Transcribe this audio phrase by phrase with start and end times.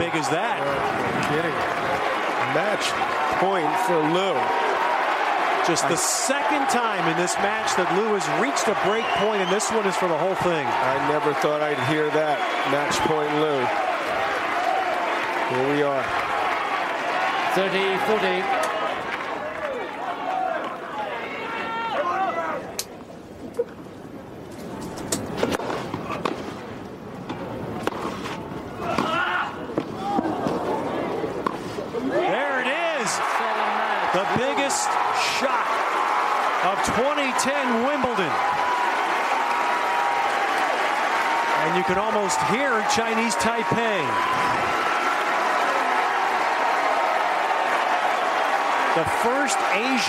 [0.00, 0.56] big as that?
[1.28, 1.52] Kidding.
[2.56, 2.88] Match
[3.36, 4.32] point for Lou.
[5.68, 9.52] Just the second time in this match that Lou has reached a break point, and
[9.52, 10.64] this one is for the whole thing.
[10.64, 12.40] I never thought I'd hear that.
[12.72, 13.60] Match point Lou.
[15.52, 16.02] Here we are.
[17.52, 18.59] 30 40.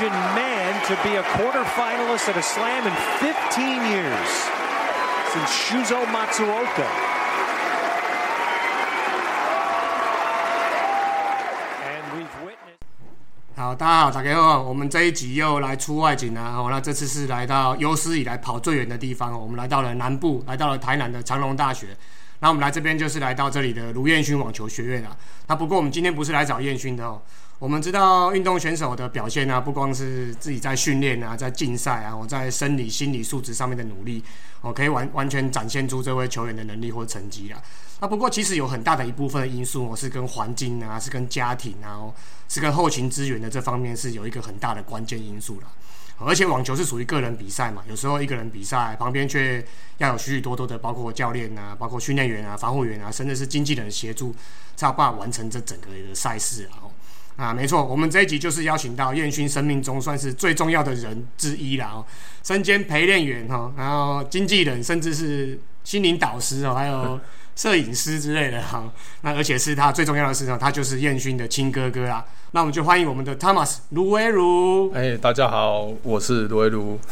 [0.02, 4.50] Asian man to be a quarterfinalist at a slam in 15 years
[5.32, 6.88] since Shuzo Matsuoka.
[11.85, 12.82] And we've witnessed.
[13.55, 16.70] 好，大家好，大家好，我们这一集又来出外景了哦。
[16.71, 21.90] 那这次是来到有史以来跑最远的地方，我们来到了南部，来到了台南的长隆大学。
[22.40, 25.15] 那我们来这边就是来到这里的卢彦勋网球学院啊。
[25.46, 27.21] 那不过我们今天不是来找彦勋的哦。
[27.62, 34.23] 我们知道运动选手的表现啊，不光是自己在训练啊，在竞赛啊，我在生理、心理素质上面的努力，
[34.62, 37.62] 哦，可以完完全展现出这位球员的能力或成绩啦。
[37.99, 42.09] 那不过其实有很大的一部分因素哦，是跟环境啊，是跟家庭啊，
[42.49, 45.68] 是跟后勤资源的这方面是有一个很大的关键因素啦。
[46.18, 49.63] 而且网球是属于个人比赛嘛，有时候一个人比赛旁边却
[49.99, 54.34] 要有许许多多的，包括教练啊，包括训练员啊、防护员啊，甚至是经纪人协助，
[54.75, 56.90] 才有办法完成这整个的赛事啊。
[57.37, 62.05] 哦啊，没错，我们这一集就是邀请到彦勋生命中算是最重要的人之一了哦，
[62.43, 67.19] 身兼陪练员哈，然后经纪人，甚至是心灵导师哦，还有
[67.56, 68.84] 摄影师之类的哈。
[69.22, 72.24] 那而且是他最重要的事情，他就是彦勋的亲哥哥啊。
[72.52, 74.92] 那我们就欢迎我们的 Thomas 卢威如。
[74.94, 77.00] 哎，大家好，我是卢威如。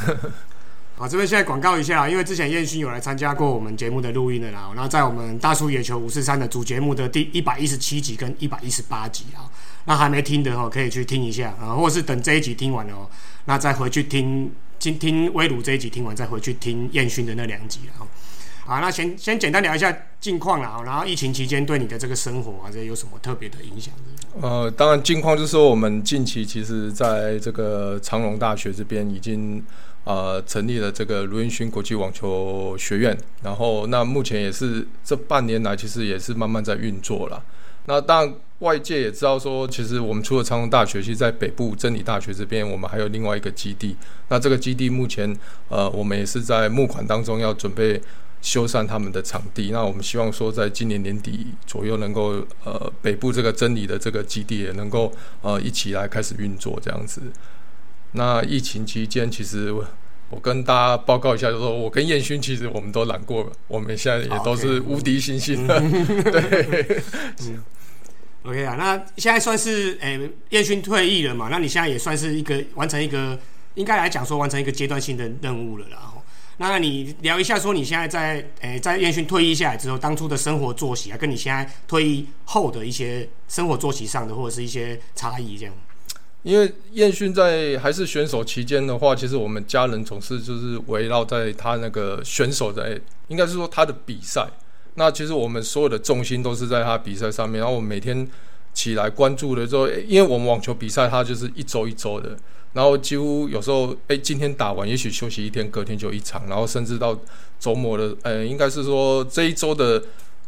[0.98, 9.48] 好，这边现在广告一下，因为之前彦勋有来参加过我们节目的录音的啦，然后在我们大叔野球五四三的主节目的第一百一十七集跟一百一十八集啊，
[9.86, 13.10] 那还没听的哦，可以去听一下啊，或是等这一集听完了哦，
[13.46, 18.06] 那再回去听听听威鲁这一集听完，再回去听燕勋的那两集啊。
[18.66, 23.92] 好，那先先简单聊一下近况啦，然后疫情期间对你的这个生活啊，这有什么特别的影响？
[24.40, 29.66] 呃，当然，近况就是说，我们近期其实在这个长隆大学这边已经
[30.04, 37.44] 呃成立了这个卢云勋国际网球学院，然后那目前也是这半年来其实也是慢慢在运作了。
[37.86, 43.96] 那当然，外界也知道说，其实我们除了长隆大学，其实在北部真理大学这边，我们还有另外一个基地。
[44.30, 45.36] 那这个基地目前
[45.68, 48.02] 呃，我们也是在募款当中要准备。
[48.42, 55.12] 修缮他们的场地，那我们希望说，在今年年底左右能够呃北部这个真理的这个基地也能够
[55.42, 57.22] 呃一起来开始运作这样子。
[58.14, 59.86] 那疫情期间，其实我
[60.30, 65.78] 我跟大家报告一下，就说我跟彦勋其实我们都揽过了，我们现在也都是无敌星星的。
[66.32, 67.02] 对，
[67.42, 67.62] 嗯
[68.44, 71.50] ，OK 啊，那现在算是诶彦勋退役了嘛？
[71.52, 73.38] 那你现在也算是一个完成一个，
[73.76, 76.14] 应该来讲说完成一个阶段性的任务了啦。
[76.62, 85.74] 那你聊一下，说你现在在诶，在燕勋退役下来之后，当初的生活作息啊，跟你现在退役后的一些生活作息上的，或者是一些差异这样。
[86.44, 94.46] 因为燕勋在还是选手期间的话，其实我们家人总是就是围绕在他那个选手的，应该是说他的比赛。
[95.00, 98.28] 那其实我们所有的重心都是在他比赛上面，然后我每天
[98.74, 102.38] 起来关注的时候，因为我们网球比赛它就是一周一周的。
[102.74, 107.18] 然后几乎有时候，哎，今天打完，也许休息一天，隔天就一场，然后甚至到
[107.58, 110.04] 周末的，呃，应该是说这一周的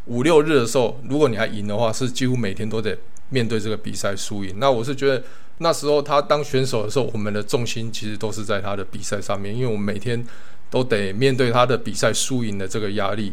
[0.08, 2.98] 五六日的时候，如果你还赢的话，是几乎每天都得
[3.30, 4.54] 面对这个比赛输赢。
[4.60, 5.24] 那我是觉得
[5.60, 10.22] 那时候他当选手的时候，我们的重心其实都是在他的比赛上面，因为我们每天
[10.70, 13.32] 都得面对他的比赛输赢的这个压力。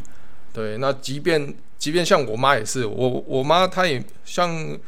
[0.52, 4.78] 对，那即便即便像我妈也是，我我妈她也像。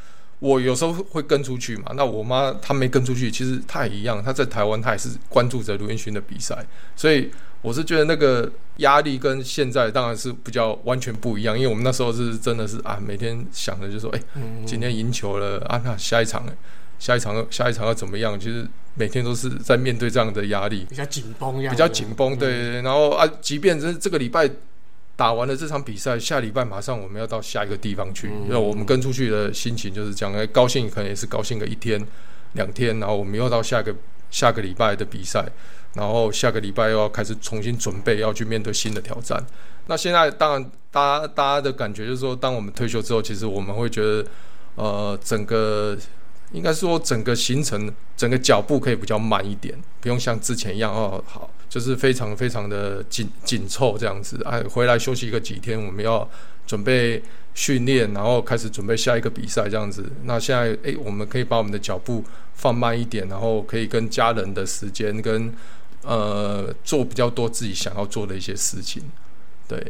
[0.43, 6.57] 我有时候会跟出去嘛，那我妈她没跟出去，其实她也一样，她在台湾，她也是关注着卢彦勋的比赛，
[6.97, 7.31] 所以
[7.61, 14.23] 我是觉得那个压力跟现在当然是比较完全不一样，因为我们那时候是真的是啊，每天想着就说，哎，
[14.65, 16.47] 今天赢球了啊，那下一场，
[16.99, 18.41] 下一场，下一场要怎么样？
[18.41, 24.51] 其实每天都是在面对这样的压力，比较紧绷，比较紧绷，对，然后啊，即便是这个礼拜。
[25.21, 28.31] 打完了这场比赛，下礼拜马上我们要到下一个地方去。
[28.49, 32.03] 那我们跟出去的心情就是这样，高兴可能也是高兴个一天
[32.55, 33.95] 两天，然后我们又到下个
[34.31, 35.45] 下个礼拜的比赛，
[35.93, 39.39] 然后下个礼拜又要开始重新准备，要去面对新的挑战。
[39.89, 44.25] 那现在当然，大家大家的感觉就是说，当我们退休之后，其实我们会觉得，
[44.77, 45.95] 呃，整个
[46.53, 54.39] 应该说整个行程、整个脚步可以比较慢一点，不用像之前一样哦，好，就是非常非常的紧紧凑这样子。
[54.45, 56.29] 哎，回来休息一个几天，我们要
[56.67, 57.23] 准备
[57.55, 60.05] 训练，然后开始准备下一个比赛这样子。
[60.25, 62.25] 那现在，哎，我们可以把我们的脚步
[62.55, 65.51] 放慢一点，然后可以跟家人的时间跟
[66.03, 69.03] 呃做比较多自己想要做的一些事情。
[69.69, 69.81] 对，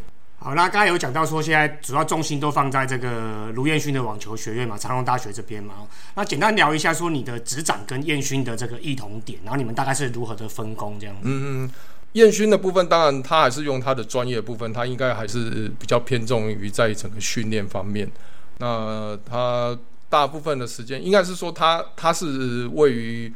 [0.43, 5.75] 好，那刚才有讲到说，现在主要重心都放在这个卢彦勋的网球学院嘛，长隆大学这边嘛。
[6.15, 11.21] 那简单聊一下，说你的执掌跟彦勋的这个异同点，然后你们大概是如何的分工这样子。
[11.25, 11.71] 嗯嗯，
[12.13, 18.11] 彦勋的部分，当然他还是用他的专业部分，他应该还是比较偏重于在整个训练方面。
[18.57, 19.79] 那他
[20.09, 23.31] 大部分的时间，应该是说他他是位于。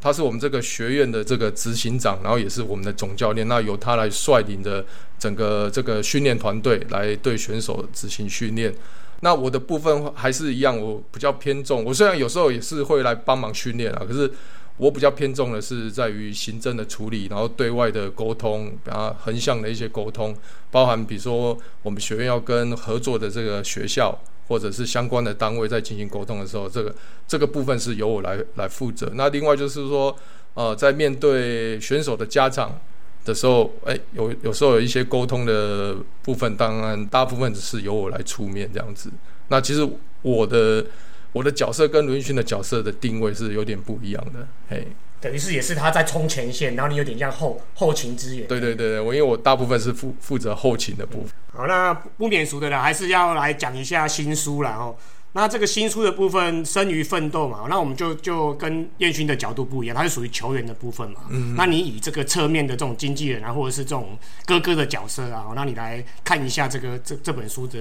[0.00, 3.46] 他是我们这个学院的这个执行长，然后也是我们的总教练。
[3.48, 4.84] 那由他来率领的
[5.18, 8.72] 整个这个训练团队来对选手执行训练。
[9.20, 11.82] 那我的部分还是一样，我比较偏重。
[11.82, 14.30] 我虽然有时候也是会来帮忙训练啊，可是
[14.76, 20.36] 我比较偏重的是在于行政的处理，然后对外的沟通，啊，横向的一些沟通，
[20.70, 24.18] 包含比如说我们学院要跟合作的这个学校。
[24.48, 26.94] 或者是相关的单位在进行沟通的时候，这个
[27.26, 29.10] 这个部分是由我来来负责。
[29.14, 30.16] 那另外就是说，
[30.54, 32.78] 呃，在面对选手的家长
[33.24, 39.10] 的时候，哎，有有时候有一些沟通的部分，当然大部分是由我来出面这样子。
[39.48, 39.84] 那其实
[40.22, 40.86] 我的
[41.36, 44.88] 我的角色跟卢云勋的角色的定位是有点不一样的，嘿。
[45.20, 48.46] 等于是也是他在冲前线，然后你有点像后后勤支援。
[48.46, 51.30] 对对对对，我因为我大部分是负负责后勤的部分。
[51.52, 54.70] 好，那不免俗的啦，还是要来讲一下新书啦。
[54.76, 54.96] 哦。
[55.32, 61.20] 那这个新书的部分，生于奋斗嘛，那我们就就跟燕勋的角度不一样，他是属于球员的部分嘛。
[61.28, 61.54] 嗯。
[61.54, 67.78] 那你以这个侧面的这种经纪人啊，或者是这种哥哥的角色啊，那你来看一下这个这这本书的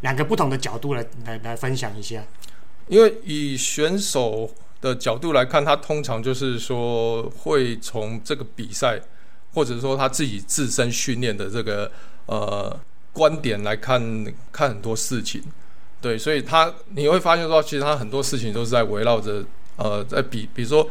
[0.00, 2.22] 两个不同的角度来来来分享一下。
[2.88, 4.50] 因为以选手。
[4.80, 9.00] 的角度来看，他通常就是说会从这个比赛，
[9.54, 11.90] 或者说他自己自身训练的这个
[12.26, 12.78] 呃
[13.10, 13.98] 观点来看
[14.52, 15.42] 看很多事情，
[16.02, 19.42] 对，所以他你会发现说，其实他很多事情都是在围绕着
[19.76, 20.86] 呃，在比，比如说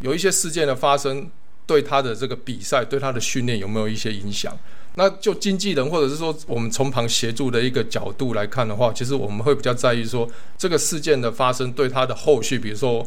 [0.00, 1.30] 有一些事件的发生，
[1.66, 4.58] 对他的这个比赛，对他的训练有没有一些影响？
[4.96, 10.28] 那就经纪人或者是说我们从旁协助的一个角度来看的话，其实我们会比较在意说
[10.58, 13.06] 这个事件的发生对他的后续，比如说。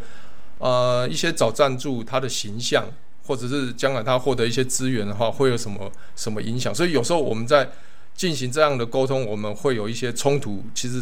[0.62, 2.86] 呃，一些找赞助，他的形象，
[3.26, 6.76] 或者是将来他获得一些资源的话，会有什么什么影响？
[6.76, 7.70] 所以有时候我们在
[8.14, 10.62] 进行这样的沟通，我们会有一些冲突。
[10.76, 11.02] 其实，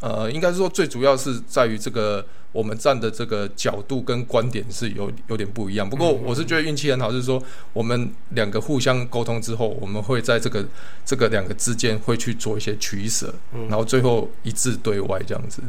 [0.00, 5.88] 呃，应该是说最主要是在于这个我们站的这个角度跟观点是有有点不一样。
[5.88, 10.64] 不过我是觉得运气很好，就是说我们两个互相沟通之后，我们会在这个
[11.04, 13.34] 这个两个之间会去做一些取舍，
[13.68, 15.62] 然后最后一致对外这样子。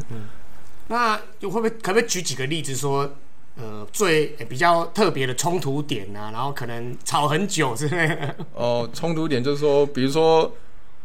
[0.89, 3.09] 那就会不会可不可以举几个例子说，
[3.56, 8.35] 呃，最比较特别的冲突点啊，然后可能吵很久之类的。
[8.56, 10.53] 哦，冲突点就是说，比如说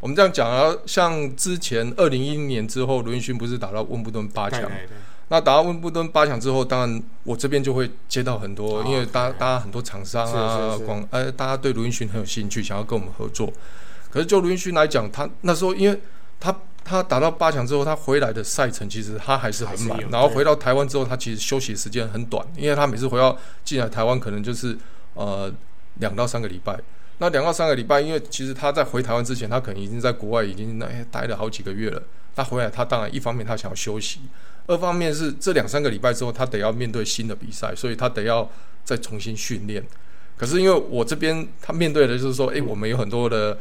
[0.02, 4.68] 我们这样讲啊，像之前二零一零年之后，卢云勋不是打到温布顿八强？
[5.28, 13.52] 那打到温布顿八强之后，当然我这边就会接到很多，因为大大家很多厂商啊，广呃，大家对卢云勋很有兴趣，想要跟我们合作。
[14.10, 16.00] 可是就卢云勋来讲，他那时候因为
[16.40, 16.54] 他。
[16.84, 20.00] 他打到八强之后，他回来的赛程其实他还是很满。
[20.10, 24.76] 然后回到台湾之后，他其实休息时间很短，因为他每次回到进来台湾，可能就是
[25.14, 25.48] 呃
[26.00, 26.76] 两到三个礼拜。
[27.22, 32.02] 那两到三个礼拜，因为其实他在回台湾之前，他可能已经在国外已经那待了好几个月了。
[32.34, 34.18] 他回来，他当然一方面他想要休息，
[34.66, 38.50] 二方面是这两三个礼拜之后，他得要面对新的比赛，所以他得要
[38.82, 39.80] 再重新训练。
[40.36, 43.56] 可是因为我这边他面对的就是说，哎，我们有很多的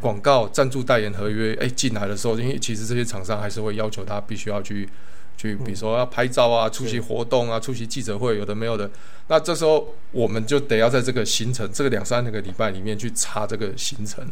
[0.00, 4.88] 广告赞助代言合约，哎，进来的时候，因为其实这些厂商还是会要求他必须要去。
[5.36, 8.90] 去，比如说要拍照啊，出席活动啊，出席记者会，有的没有的。
[9.28, 14.26] 那这时候我们就得要在这个行程，这个两三个礼拜里面去查这个行程。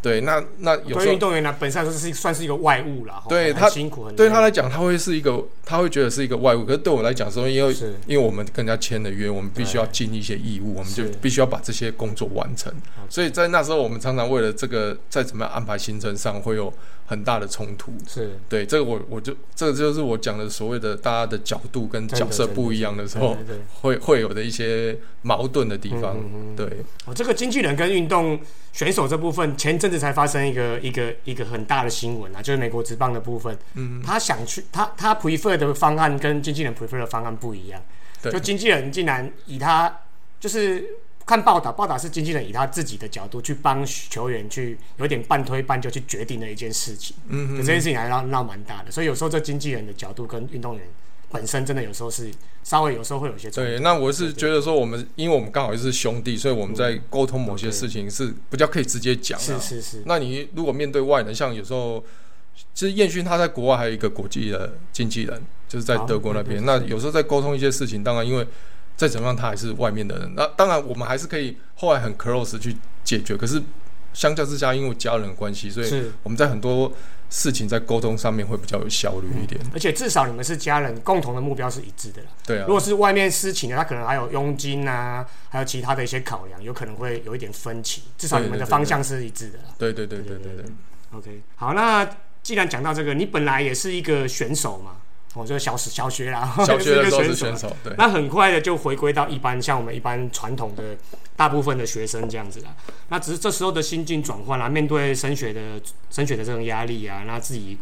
[0.00, 3.22] 对，那那有时候运动员呢，本身就是算是一个外物了。
[3.28, 6.64] 对他辛苦，对他来讲，他会是一个，他会觉得是一个外物。
[6.64, 7.74] 可是对我来讲，说因为
[8.06, 12.72] 因为我们跟人家签了约，我们必须要尽一些义务，我们就必须要把这些工作完成。
[13.10, 16.72] 所以在那时候，我们常常为了这个，在怎么样安排行程上会有。
[17.10, 23.36] 很大的冲突是对这个我我就这个就是我讲的所谓的大家的角度跟角色不一样的时候，
[23.82, 26.16] 会会有的一些矛盾的地方。
[26.56, 26.66] 对，
[27.06, 28.40] 哦，这个经纪人跟运动
[28.72, 33.56] 选手这部分，前阵子才发生一个一个一个很大的新闻啊，就是美国职棒的部分。
[33.74, 37.80] 嗯，他想去他他 prefer 的方案跟经纪人 prefer 的方案不一样。
[38.22, 40.00] 就经纪人竟然以他
[40.38, 40.84] 就是。
[41.30, 47.14] 看报道，报道是经纪人以他自己的角度去帮球员去有点半推半就去决定的一件事情。
[47.28, 50.84] 嗯这件事情还闹闹蛮大的，所以有时候这经纪人的角度跟运动员
[51.30, 52.28] 本身真的有时候是
[52.64, 59.44] 稍微有时候会有些对，那我是觉得说，我们因为我们刚好是兄弟，所以我们在沟通某些事情是比较可以直接讲的。
[59.44, 62.04] 是是是，那你如果面对外人，像有时候，
[62.74, 66.64] 其实彦勋他在国外还有一个国际的经纪人，就是在德国那边。
[66.64, 68.44] 那有时候在沟通一些事情，当然因为
[69.00, 73.34] 再怎么样他还是外面的人，那当然我们还是可以后来很 close 去解决。
[73.34, 73.62] 可是
[74.12, 76.92] 相较之下，因为家人的关系，所以是我们在很多
[77.30, 79.58] 事情在沟通上面会比较有效率一点。
[79.72, 82.28] 而且至少你们是家人，共同的目标是一致的啦。
[82.44, 88.02] 对啊如，果是外面私情的，他可能还有佣金啊，还有其他的一些考量，有可能会有一点分歧。
[88.18, 89.64] 至少你们的方向是一致的啦。
[89.78, 90.64] 对对对对对对。
[91.12, 92.06] OK，好，那
[92.42, 94.98] 既然讲到这个，你本来也是一个选手嘛，
[95.34, 97.94] 我、这个小小学啦，小学的 时候是选手，对。
[97.96, 100.96] 那很快的就回归到一般像我们一般传统的
[101.36, 102.74] 大部分的学生这样子啦。
[103.08, 105.60] 那只是这时候的心境转换啦，面对升学的
[106.10, 107.78] 升学的这种压力啊，那自己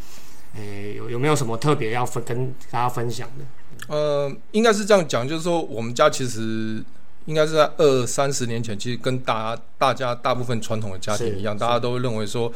[0.57, 3.95] 诶、有有没有什么特别要分跟大家分享的？
[3.95, 6.83] 呃，应该是这样讲，就是说我们家其实
[7.27, 12.51] 应该是在二三十年前，其实跟大大家大部分传统的家庭一样，大家都会认为说，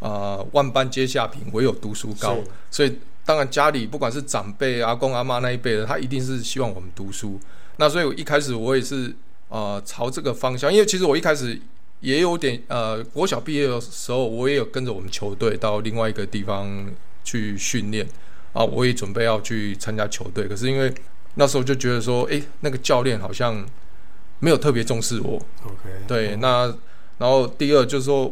[0.00, 2.36] 啊，万般皆下品，唯有读书高。
[2.70, 7.38] 所以当然家里不管是长辈、阿公阿妈那一辈的，他一定是希望我们读书。
[7.76, 9.14] 那所以我一开始我也是
[9.48, 11.60] 呃朝这个方向，因为其实我一开始
[12.00, 16.90] 也有点呃国小毕业的时候，我也有跟着我们球队到另外一个地方
[17.24, 18.06] 去训练。
[18.52, 20.92] 啊，我也准备要去参加球队，可是因为
[21.36, 23.64] 那时候就觉得说，诶，那个教练好像
[24.40, 26.66] 没有特别重视我，OK，对，那
[27.16, 28.30] 然后第二就是说，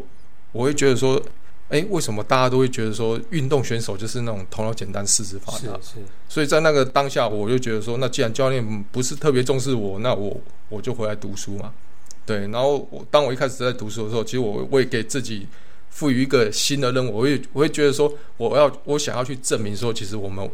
[0.52, 1.18] 我会觉得说，
[1.70, 5.58] 诶，为什么大家都会觉得说运动选手就是那种头脑简单、四肢发达？
[5.58, 5.96] 是是
[6.28, 11.72] 所以在那个当下，我就觉得说，那既然教练不是特别重视我，那我我就回来读书嘛。
[12.26, 15.46] 对，然后我当我一开始在读书的时候，其实我我也给自己
[15.90, 20.50] 赋予一个新的任务，我会我会觉得说，我要我想要去证明说，其实我们是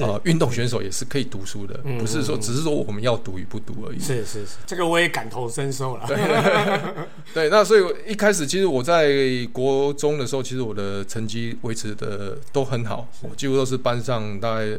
[0.00, 3.98] 呃运动选手也是可以读书的，嗯不是说只是说我们要读与不读而已。
[3.98, 6.06] 是是是，这个我也感同身受了。
[7.32, 9.08] 对，那所以一开始其实我在
[9.52, 14.78] 国中的时候，其实我的成绩维持的都很好，我几乎都是班上大概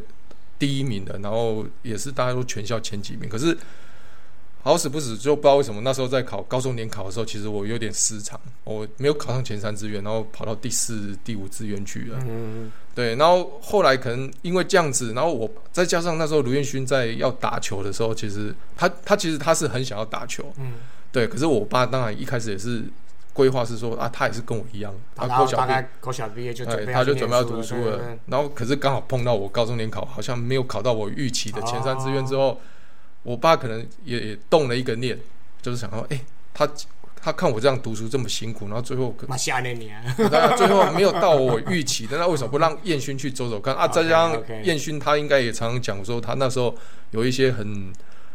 [0.60, 3.30] 第一名的，然后也是大家都全校前几名。
[3.30, 3.58] 可是
[4.68, 12.20] 好死不死，就不知道为什么那时候在考高中联考的时候，其实我有点失常，我没有考上前三志愿，然后跑到第四、第五志愿去了。
[12.28, 20.74] 嗯，对，然后后来可能因为这样子，然后我再加上那时候卢彦勋在要打球的时候，其实他他其实他是很想要打球，嗯，
[21.14, 22.84] 对，可是我爸当然一开始也是
[23.32, 28.02] 规划是说啊，他也是跟我一样，他高小毕后大概国小毕业就准哎，备他就准备要读书了。
[28.26, 32.60] 然后可是刚好碰到我高中联考好像没有考到我预期的前三志愿之后，
[33.28, 35.20] 我爸可能也也动了一个念，
[35.62, 36.18] 就是想说，哎、
[36.54, 36.66] 他
[37.22, 43.86] 他看我这样读书这么辛苦，然后最后可马下那年，他 最后没有到我预期的，那为什么不让彦勋去走走看啊？
[43.92, 46.74] 再加上彦勋他应该也常常讲说，他那时候
[47.12, 47.92] 有一些很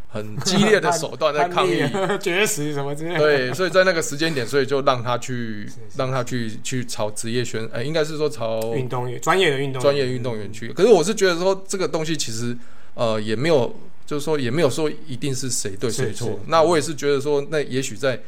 [0.09, 1.83] 很 激烈的手段在抗议，
[2.21, 3.19] 绝食什么之类的。
[3.19, 10.71] 对，所以在那个时间点，所以就让他去是让他去去朝职业选，呃，应该是说朝运动员专业的运动员专业运动员去。
[10.71, 12.55] 可是我是觉得说这个东西其实
[12.93, 13.75] 呃也没有，
[14.13, 16.39] 就是说也没有说一定是谁对谁错。
[16.47, 18.21] 那我也是觉得说，那也许在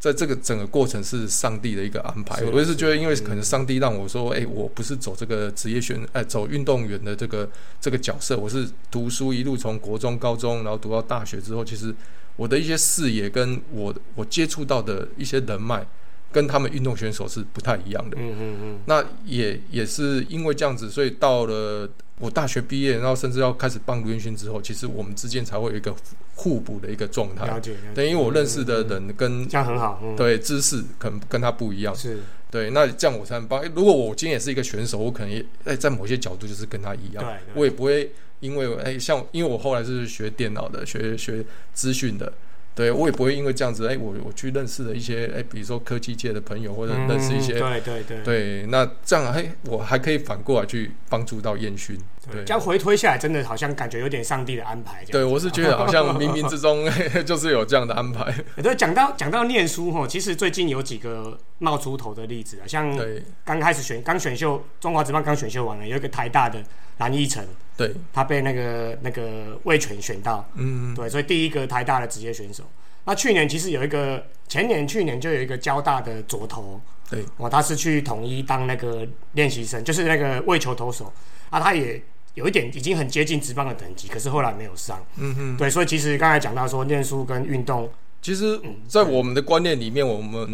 [0.00, 2.42] 在这个整个过程是上帝的一个安排。
[2.44, 7.46] 我也是觉得，因为可能上帝让我说，哎、我不是走这个职业选，哎、走运动员的这个
[7.78, 11.94] 这个角色，我是读书一路从国中、高中，然后读到大学之后，其实
[12.36, 15.86] 我的一些视野跟我我接触到的一些人脉，
[16.32, 18.16] 跟他们运动选手是不太一样的。
[18.20, 25.94] 嗯嗯嗯，那也也是因为这样子，所以到了我大学毕业，然后甚至要开始帮卢彦勋之后，其实我们之间才会有一个
[26.34, 27.60] 互补的一个状态了。
[27.60, 27.74] 解。
[27.94, 30.00] 等于我认识的人跟嗯这样很好。
[30.02, 32.18] 嗯，对知识可能跟他不一样，是
[32.50, 33.62] 对，那这样我才能帮。
[33.74, 42.32] 如果我今天也是一个选手，我可能也哎在某些角度就是跟他一样，对对我也不会因为哎像因为我后来是学电脑的，学学资讯的。
[42.76, 51.98] 对，我也不会因为这样子，哎，我我去认识了一些，哎，比如说科技界的朋友，或者认识一些嗯对对对对，那这样哎我还可以反过来去帮助到燕勋。
[52.30, 55.04] 对这，样回推下来，真的好像感觉有点上帝的安排。
[55.04, 56.88] 这对我是觉得好像冥冥之中
[57.24, 58.32] 就是有这样的安排。
[58.62, 66.62] 对，讲到讲到念书哈，其实最近有几个冒出头的例子啊，像对刚开始选刚选秀，中华职棒刚选秀完了，有一个台大的
[66.98, 72.64] 蓝奕晨，对，他被那个那个魏权选到，嗯，对，所以第一个台大的职业选手。
[73.04, 81.12] 那去年其实有一个，前年去年就有一个交大的左投，对，哦，他是去统一当那个练习生，就是那个为球投手
[81.48, 82.02] 啊，他也
[82.36, 85.04] 有一点已经很接近职棒的等级，可是后来没有上。
[85.16, 87.90] 嗯哼，对，所以其实刚才讲到说，念书跟运动
[88.20, 90.52] 其实，在我们的观念里面，我们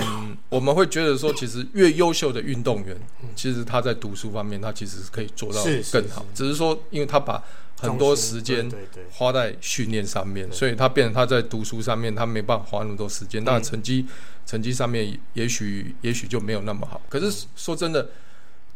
[0.49, 2.97] 我们会觉得说，其实越优秀的运动员，
[3.35, 5.61] 其实他在读书方面，他其实是可以做到
[5.91, 6.25] 更好。
[6.35, 7.43] 只是说，因为他把
[7.81, 8.71] 很多时间
[9.11, 13.43] 花在训练上面，所以他变成他在读书上面，他没办法花那么多时间。
[13.43, 14.07] 那成绩
[14.47, 17.01] 成绩上面，也许也许就没有那么好。
[17.09, 18.11] 可是说真的，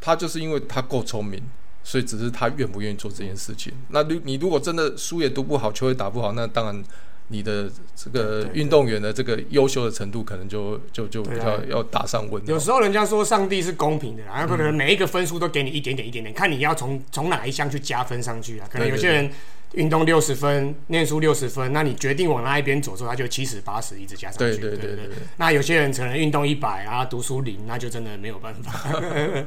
[0.01, 1.43] 他就是因为他够聪明。
[1.87, 3.73] 所以只是他愿不愿意做这件事情。
[3.91, 6.83] 那如你如果真的书也读不好，球也打不好，那当然
[7.29, 12.49] 你的这个运动员的这个优秀的程度，可能就就就比较要打上问号。
[12.49, 18.69] 有时候人家说上帝是公平的啦，可能每一个分数都给你一点点一点点，看你要从从哪一项去加分上去啊。
[18.69, 19.31] 可能有些人
[19.75, 24.59] 运动六十分，念书六十分，那你决定往那一边走之后，他就七十八十一直加上去。
[24.61, 25.17] 对对对对。
[25.37, 29.01] 那有些人可能运动一百啊，读书零，那就真的没有办法。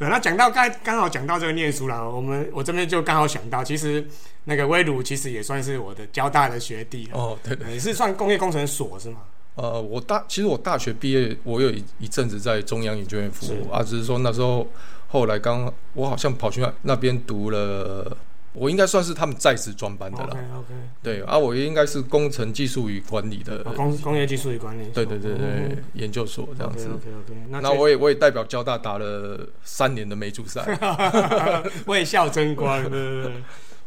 [0.00, 4.02] 对，那讲到刚刚好讲到这个念书啦，我们我这边就刚好想到，其实
[4.44, 9.18] 那个威鲁其实也算是我的交大的学弟哦，对对，也是算工业工程所是吗？
[9.56, 14.66] 呃，我大其实我大学毕业，我有一一阵子在中央研究院服务啊，只是说那时候
[15.08, 18.16] 后来刚我好像跑去那边读了。
[18.52, 20.28] 我应该算是他们在职专班的啦。
[20.30, 20.74] OK OK。
[21.02, 23.62] 对啊，我应该是工程技术与管理的。
[23.64, 24.90] 工工业技术与管理。
[24.92, 26.86] 对对对对，研究所这样子。
[26.88, 27.40] OK OK。
[27.48, 30.64] 那我也我也代表交大打了三年的美主赛，
[31.86, 32.82] 为校争光。
[32.82, 33.32] 对对对。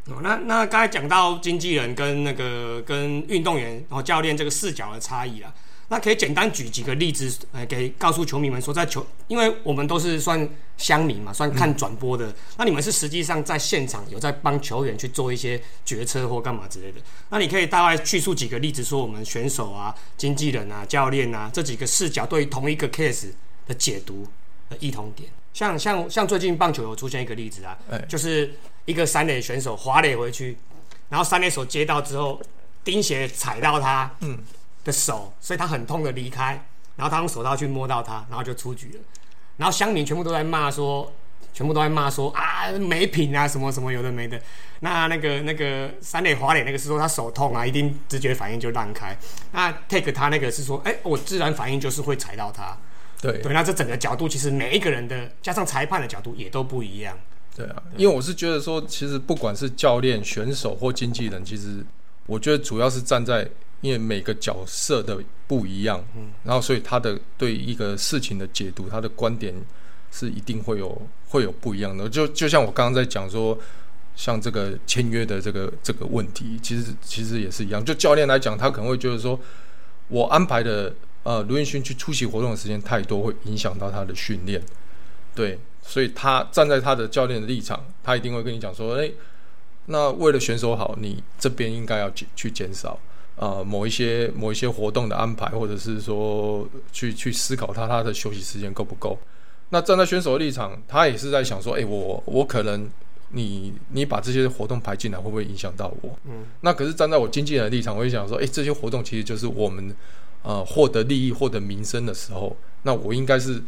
[0.08, 5.54] 哦，那那刚才讲到经纪人跟那个跟运动员然后教练这个视角的差异啊。
[5.94, 12.34] 那可以简单举几个例子，呃，给告诉球迷们说，在球，因为我们都是算乡民嘛，算看转播的。
[12.58, 17.00] 那你们是实际上在现场有在帮球员去做一些决策或干嘛之类的。
[17.30, 23.28] 那你可以大概叙述几个例子，说我们选手啊、经纪人啊、教练啊这几个视角对于同一个 case
[23.68, 24.26] 的解读
[24.72, 25.30] 的异同点。
[25.54, 27.78] 像像像最近棒球有出现一个例子啊，
[28.10, 28.52] 就是
[28.86, 30.58] 一个三垒选手滑垒回去，
[31.10, 32.42] 然后三垒手接到之后，
[32.84, 34.40] 钉鞋踩到他，嗯。
[34.84, 36.62] 的手，所以他很痛的离开，
[36.96, 39.00] 然后他用手套去摸到他，然后就出局了。
[39.58, 41.12] 然后乡民全部都在骂说，
[41.54, 44.42] 全部都在骂说啊没品啊什么什么有的没的。
[44.80, 49.18] 那那个那个三垒滑垒那个是说他手痛啊，一定直觉反应就让开。
[49.52, 52.76] 那 take 他那个是说，哎，我自然反应就是会踩到他。
[53.22, 57.18] 对对，那这整个角度其实每一个人的加上裁判的角度也都不一样。
[57.56, 61.86] 对啊，因为我是觉得说，其实不管是教练、选手或经纪人，其实
[62.26, 63.48] 我觉得主要是站在。
[63.84, 69.54] 因为每个角色的不一样，嗯，然后所以他的对一个事情的解读，他的观点
[70.10, 72.08] 是一定会有会有不一样的。
[72.08, 73.60] 就就像我刚刚在讲说，
[74.16, 77.84] 像这个签约的这个这个问题，其实其实也是一样。
[77.84, 79.38] 就教练来讲，他可能会觉得说，
[80.08, 84.64] 我安排的呃卢彦勋去出席活动的时间太多，会影响到他的训练。
[85.36, 89.12] 对，所以他站在他的教练的立场，他一定会跟你讲说，哎，
[89.88, 92.98] 那为了选手好，你这边应该要去去减少。
[93.44, 99.20] 呃，某一些某一些活动的安排，或者是说去去思考他他的休息时间够不够？
[99.70, 102.90] 那站在选手的立场，他也是在想说，哎，我我可能
[103.32, 106.18] 你你把这些活动排进来，会不会影响到我？
[106.24, 109.94] 嗯，那可是站在我经纪人的立场，我就想说，哎，这些活动其实就是我们
[110.44, 113.62] 呃获得利益、获得名声的时候，那我应该是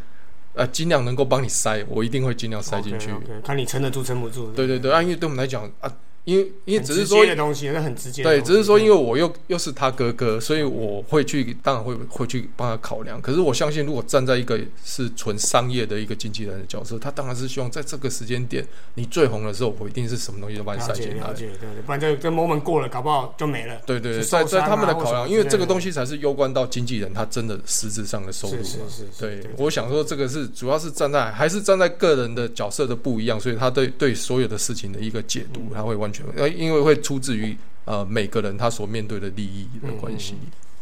[0.54, 3.10] 呃尽量能够帮你塞，我一定会尽量塞进去，
[3.44, 4.52] 看你撑得住撑不住。
[4.54, 5.92] 对对对，啊，因为对我们来讲啊。
[6.26, 8.24] 因为因为只是说的东西，那很直接。
[8.24, 13.22] 对，只是说，因为我又又是他哥哥，所以我会去，当然会会去帮他考量。
[13.22, 21.28] 可是我相信，如果站在一个是纯商业的一个经纪人的角色，他当然是希望在这个时间点，你最红的时候，我一定是什么东西都帮你塞进来。
[21.28, 23.80] 了解，对对，不然这这 moment 过了，搞不好就没了。
[23.86, 28.56] 对对，在在他们的考量，因为这个东西才是攸关到经纪人他真的实质上的收入。
[28.64, 29.20] 是是是。
[29.20, 36.96] 对，我想说，这个是主要是站在还是站在个人的角色的不一样，所以他对对所有的事情的一个解读，他会完全呃，因为会。
[37.02, 40.36] 出自于呃每个人他所面对的利益的关系，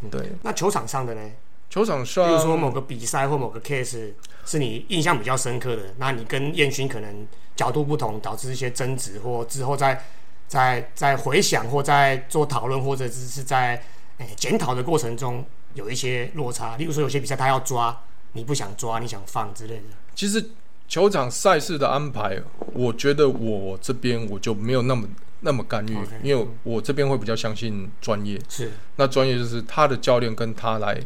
[0.10, 0.32] 对。
[0.44, 1.22] 那球场上的呢？
[1.70, 4.12] 球场上，比如说某个比赛或某个 case
[4.46, 10.02] 是你印象比较深刻的，那你跟燕勋可能角度不同，导致一些争执，或之后在
[10.48, 13.84] 在在回想或在做讨论，或者只是在
[14.20, 15.44] 诶检讨的过程中
[15.74, 16.78] 有一些落差。
[16.78, 18.02] 例如说有些比赛他要抓，
[18.34, 19.84] 你不想抓，你想放之类的。
[20.16, 20.52] 其实
[20.94, 22.40] 球场赛事的安排，
[22.72, 25.08] 我觉得我这边我就没有那么。
[25.46, 28.40] 那么干预，因为我这边会比较相信专业。
[28.48, 30.98] 是，那专业就是他的教练跟他来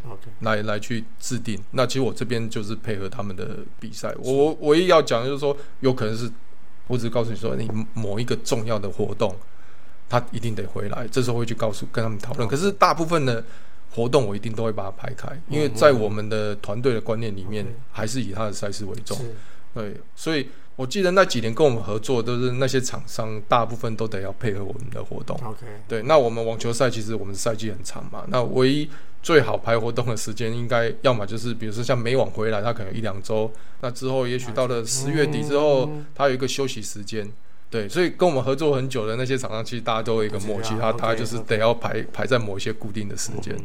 [0.42, 1.60] 来来去制定。
[1.72, 4.14] 那其实我这边就是配合他们的比赛。
[4.20, 6.30] 我唯一要讲的就是说，有可能是
[6.86, 9.36] 我只告诉你说，你某一个重要的活动，
[10.08, 11.08] 他一定得回来。
[11.08, 12.48] 这时候会去告诉跟他们讨论。
[12.48, 13.44] 可是大部分的
[13.96, 19.18] 活动，我一定都会把它排开，因为在我们的团队的观念里面，还是以他的赛事为重。
[19.78, 20.48] 对，所以。
[20.78, 25.36] 我记得那几年跟我们合作都是那些厂商，大部分都得要配合我们的活动。
[25.44, 28.88] OK，对，那我们网球赛其实我们赛季很长嘛，那唯一
[29.24, 37.28] 最好排活动的时间，应该要么就是比如说像美网回来，他可能一两周，那之后也许到了十月底之后，他有一个休息时间。
[37.72, 43.58] 对，所以跟我们合作很久的那些厂商，其实大家都有一个默契，他他就是得要排排在某一些固定的时间。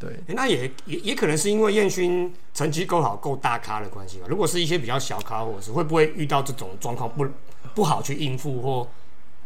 [0.00, 4.26] 对，那也也也可能是因为燕勋成绩够好、够大咖的关系吧。
[4.28, 7.24] 如果是一些比较小咖，或者是会不会遇到这种状况不
[7.74, 8.88] 不好去应付，或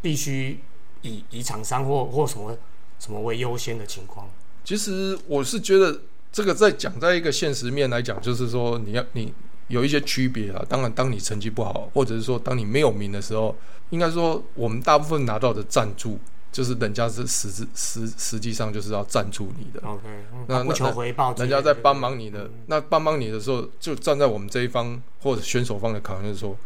[0.00, 0.60] 必须
[1.02, 2.56] 以以厂商或或什么
[3.00, 4.26] 什么为优先的情况？
[4.64, 6.00] 其实我是觉得
[6.32, 9.34] 这个在讲在一个现实面来讲，就是说你要你。
[9.68, 13.56] 有一些区别啊，当然，当你成绩不好，或者是说当你没有名的时候，
[13.88, 16.18] 应该说我们大部分拿到的赞助，
[16.54, 19.80] 就是人家是实质实实际上就是要赞助你的。
[19.84, 20.04] OK，
[20.46, 26.56] 那不求回报，人家在帮忙你的，那帮忙你的时候，就站在我们这一方或者选手方的考虑，就是说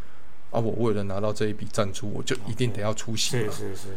[0.51, 3.31] 啊，我为了拿到这一笔赞助，我就一定得要出席。
[3.31, 3.93] 是是是是是。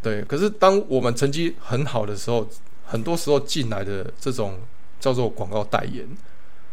[0.00, 2.48] 对，可是当我们成绩很好的时候，
[2.86, 4.58] 很多时候进来的这种
[4.98, 6.08] 叫做广告代言。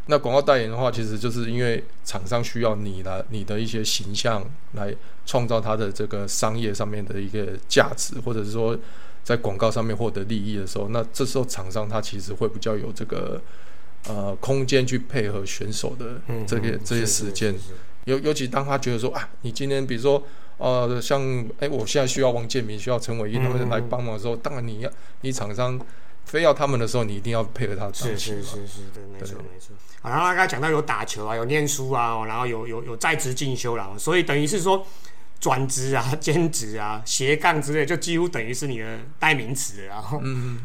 [0.08, 4.94] 那广告代言的话，其实就是因为厂商需要你的你的一些形象来
[5.26, 8.78] 创造它的这个商业上面的一个价值，或者是说
[9.24, 13.42] 在广告上面获得利益的时候，那这时候厂商他其实会比较有这个
[14.08, 17.56] 呃空间去配合选手的这些这些时间。
[18.04, 20.22] 尤尤其当他觉得说啊，你今天比如说
[20.58, 21.22] 呃像
[21.60, 25.80] 哎，我现在需要王建民，需要陈伟英他们来帮忙的时候，当然你要你厂商
[26.26, 27.92] 非要他们的时候，你一定要配合他。
[27.92, 29.76] 是是是是，对，没错没错。
[30.04, 34.86] 然后他刚才讲到有打球啊，有念书啊，然后有有有在职进修啦，所以等于是说
[35.40, 39.86] 转职啊、兼职啊、斜杠之类，就几乎等于是你的代名词。
[39.86, 40.22] 然后，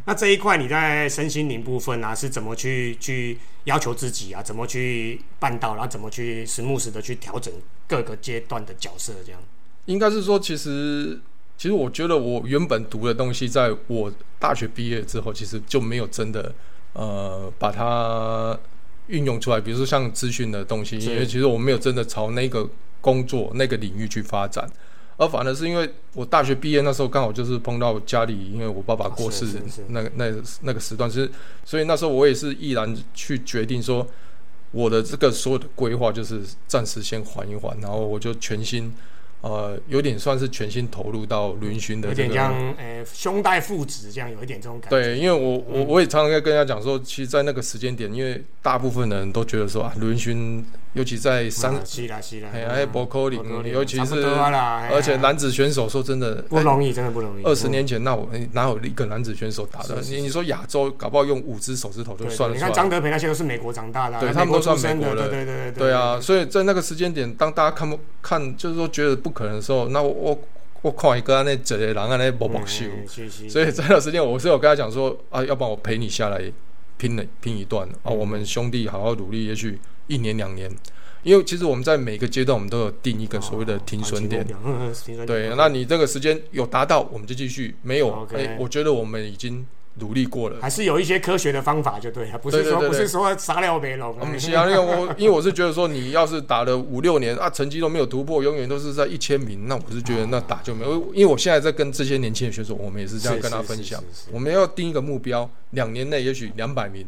[0.07, 4.43] 那这一块你在身心灵部分啊，是怎么去去要求自己啊？
[4.43, 5.75] 怎么去办到？
[5.75, 7.53] 然后怎么去时不时的去调整
[7.87, 9.13] 各个阶段的角色？
[9.25, 9.41] 这样
[9.85, 11.21] 应该是说，其实
[11.59, 16.55] 其实我觉得我原本读的东西，在我大学毕业之后，其实就没有真的
[16.95, 18.59] 呃把它。
[19.09, 22.69] 运用出来，比如说像资讯的东西，因为其实我没有真的朝那个
[23.01, 24.71] 工作那个领域去发展，
[25.17, 29.47] 而反而是因为我大学毕业那时候刚好就是碰到家里，因为我爸爸过世，
[29.89, 30.27] 那个那
[30.61, 31.27] 那个时段是，
[31.65, 34.07] 所以那时候我也是毅然去决定说，
[34.73, 38.93] 我的这个所有的规划就是暂时先缓一缓，然后我就全心。
[39.41, 44.97] 呃，有点算是全心投入到轮巡的，有点像呃兄带父子这样，有一点这种感觉。
[44.97, 50.65] 对，因为我我我也常常在跟人家讲说，其实，在那个时间点，因为大部分的人都觉得说啊，轮巡。
[50.95, 51.75] 尤其在三，
[52.51, 53.39] 还有博科里，
[53.71, 57.45] 尤其是，而且男子选手说真的不容易，真的不容易。
[57.45, 60.01] 二十年前，那我哪有一个男子选手打的？
[60.01, 62.57] 你你说亚洲搞不好用五只手指头就算了。
[62.57, 65.73] 你看张德培那些都是美国长大的，对他们都算美国的，对对对对。
[65.73, 70.41] 对啊，所以在那个时间点，当大家看不看，就是说觉得不可能的时候，那我我
[70.81, 72.87] 我看一个那这人啊那波波秀，
[73.49, 76.43] 所以这段时间我是有跟他讲说啊，要不然我陪你下来
[76.97, 79.79] 拼了拼一段啊，我们兄弟好好努力，也许。
[80.09, 80.69] 一年两年，
[81.23, 84.45] 因为其实我们在每个阶段，我们都有定一个所谓的停损点。
[85.25, 89.65] 对，那你这个时间有达到，我们就继续；没有，哎，我觉得我们已经。
[90.01, 94.17] 努力过了，还是有一些科学的方法，就对了，不是说不是说傻料没龙。
[94.23, 101.13] 嗯，是啊，因为我 因为我是觉得说，你要是打了五六年啊，成绩都没有突破，永远都是在一千名，那我是觉得那打就没有。
[101.13, 107.05] 因为我现在在跟这些年轻的选手，我们也是这样跟他分享，我们要定一个目标，两年内也许两百名，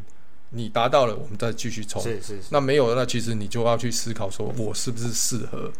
[0.50, 2.02] 你达到了，我们再继续冲。
[2.02, 2.38] 是是。
[2.50, 5.70] 那没有，那其实你就要去思考，说我是不是适合。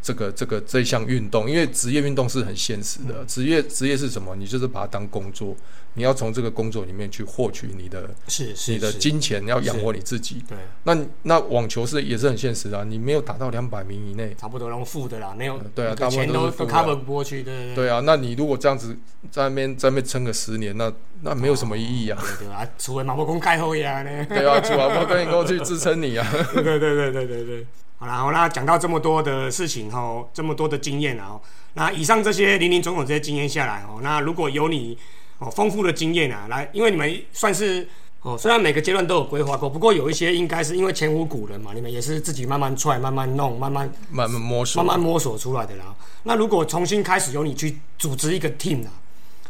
[0.00, 3.24] 这个这个这项运动，因为职业运动是很现实的。
[3.26, 4.34] 职业职业是什么？
[4.36, 5.54] 你就是把它当工作，
[5.94, 10.42] 你要从这个工作里面去获取你的是你的金钱，要养活你自己。
[10.48, 18.00] 对，那那网球是也是很现实的，你没有达到两百名以内，差不多用负的啦，没有对啊，大部分都都 cover 不过去，对对对啊。
[18.04, 18.96] 那你如果这样子
[19.30, 20.90] 在那边在那边撑个十年，那
[21.22, 22.18] 那没有什么意义啊。
[22.38, 24.24] 对啊，除非马伯公盖后呀呢。
[24.26, 26.26] 对啊，除非马伯公去支撑你啊。
[26.54, 27.66] 对对对对对对。
[27.98, 31.38] 好然后那讲到这么多的事情哈，这么多的经验啊，
[31.74, 34.96] 那以上这些零零总总这些经验下来哦，那如果有你
[35.38, 37.88] 哦丰富的经验啊，来，因为你们算是
[38.22, 45.94] 哦，虽然每个阶段都有规划过，不过有一些应该是因为前无古人嘛，你们也是自己慢慢踹、慢慢弄、慢慢慢慢摸索、慢慢摸索出来的啦。
[46.22, 48.92] 那如果重新开始由你去组织一个 team 啊，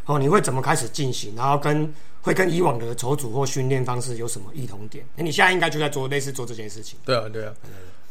[0.07, 1.35] 哦，你会怎么开始进行？
[1.37, 5.05] 然后跟会跟以往的筹组或训练方式有什么异同点？
[5.17, 6.99] 那你现在应该就在做类似做这件事情。
[7.05, 7.53] 对啊，对啊。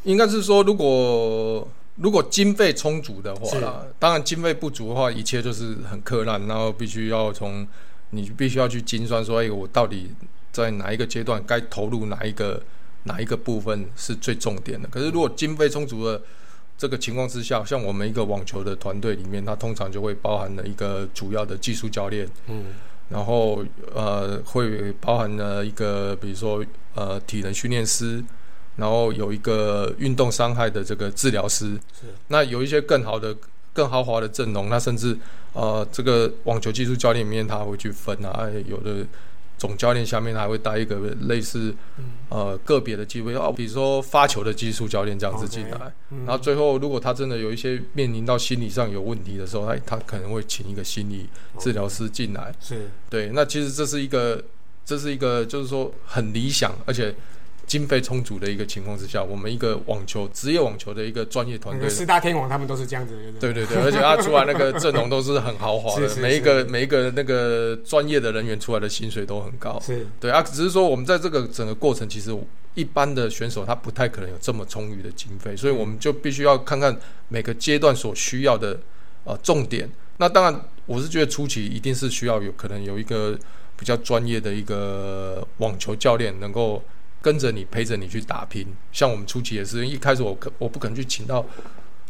[0.08, 7.68] 应该是说，如果如果经费充足的话啦，当然经费不足的话，一切就是很苛烂，然后必须要从
[8.12, 10.12] 你必须要去精算，说哎，我到底
[10.54, 12.64] 在哪一个阶段该投入哪一个
[13.04, 14.88] 哪一个部分是最重点的。
[14.88, 16.22] 可是如果经费充足的
[16.78, 22.68] 这个情况之下，像我们一个网球的团队里面，它通常就会包含了一个主要的技术教练，嗯，
[23.10, 23.62] 然后
[23.94, 26.64] 呃会包含了一个比如说
[26.96, 28.24] 呃体能训练师，
[28.78, 32.08] 然后有一个运动伤害的这个治疗师，是。
[32.30, 33.36] 那有一些更好的、
[33.74, 35.18] 更豪华的阵容，那甚至
[35.54, 39.06] 呃这个网球技术教练里面他会去分啊，哎有的
[39.58, 41.74] 总教练下面还会带一个类似
[42.30, 45.92] 呃个别的技术，哦，比如说发球的技术教练这样子进来。
[46.10, 52.54] 然后最后如果他真的有一些面临到心理上有问题的时候，他他可能会请一个心理治疗师进来。
[52.62, 52.88] 是。
[53.10, 54.40] 对，那其实这是一个，
[54.86, 57.16] 这是一个就是说很理想，而且
[57.68, 61.90] 经费充足的一个情况之下，我们一个网球职业网球的一个专业团队。
[61.90, 69.80] 四大天王他们都是这样子，对对对对，而且他出来那个阵容都是很豪华的， 每一个每一个那个专业的人员出来的薪水都很高。
[69.82, 72.36] 是对啊，只是说我们在这个整个过程，其实
[72.74, 78.80] 一般的选手他不太可能有这么充裕的经费，所以我们就必须要看看每个阶段所需要的
[79.26, 79.90] 呃重点。
[80.20, 83.38] 那当然，我是觉得初期一定是需要有可能有一个
[83.78, 86.82] 比较专业的一个网球教练能够
[87.28, 88.66] 跟着你陪着你去打拼。
[88.92, 91.46] 像我们初期也是，一开始我可我不可能去请到。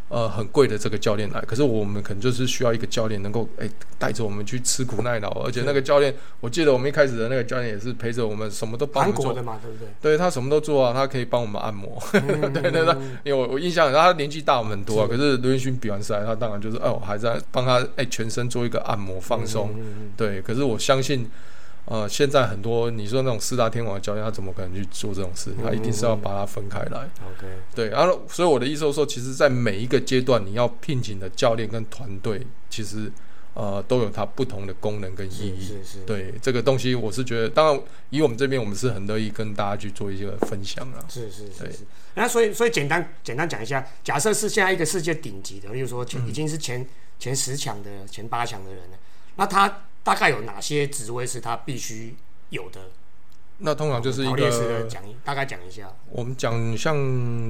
[0.10, 9.88] 呃，很贵的这个教练来，可是我们可能就是需要一个教练能够哎带着我们去吃苦耐劳，而且那个教练，我记得我们一开始的那个教练也是陪着我们，什么都帮我们做韩国的，嘛，对不对？
[10.02, 19.76] 对他什么都做啊，他可以帮我们按摩， 对对对，因为我我印象他年纪大我们很多啊，可是刘云勋比完赛，他当然就是哦还在帮他哎全身做一个按摩放松，
[20.16, 21.30] 对，可是我相信。
[21.90, 25.52] 呃，现在很多你说那种四大天王的教练，他怎么可能去做这种事？
[25.64, 27.10] 他一定是要把它分开来。
[27.26, 33.10] OK，对，然后所以我的意思是说，其实，在每一个阶段，你要聘请的教练跟团队，其实
[33.54, 35.66] 呃都有它不同的功能跟意义。
[35.66, 41.00] 是是对这个东西，我是觉得，当然以我们这边，我们是很乐意跟大家去做一些分享啊。
[41.08, 41.80] 是是是是。
[42.16, 46.86] 那所以所以简单简单讲一下，假设是现在一个世界顶级的，例如说前、嗯已经是前
[47.18, 48.98] 前十强的、前八强的人了，
[49.38, 52.16] 那他大概有哪些职位是他必须
[52.50, 52.80] 有的？
[53.58, 55.92] 那通常就是一个，讲大概讲一下。
[56.10, 56.96] 我们讲像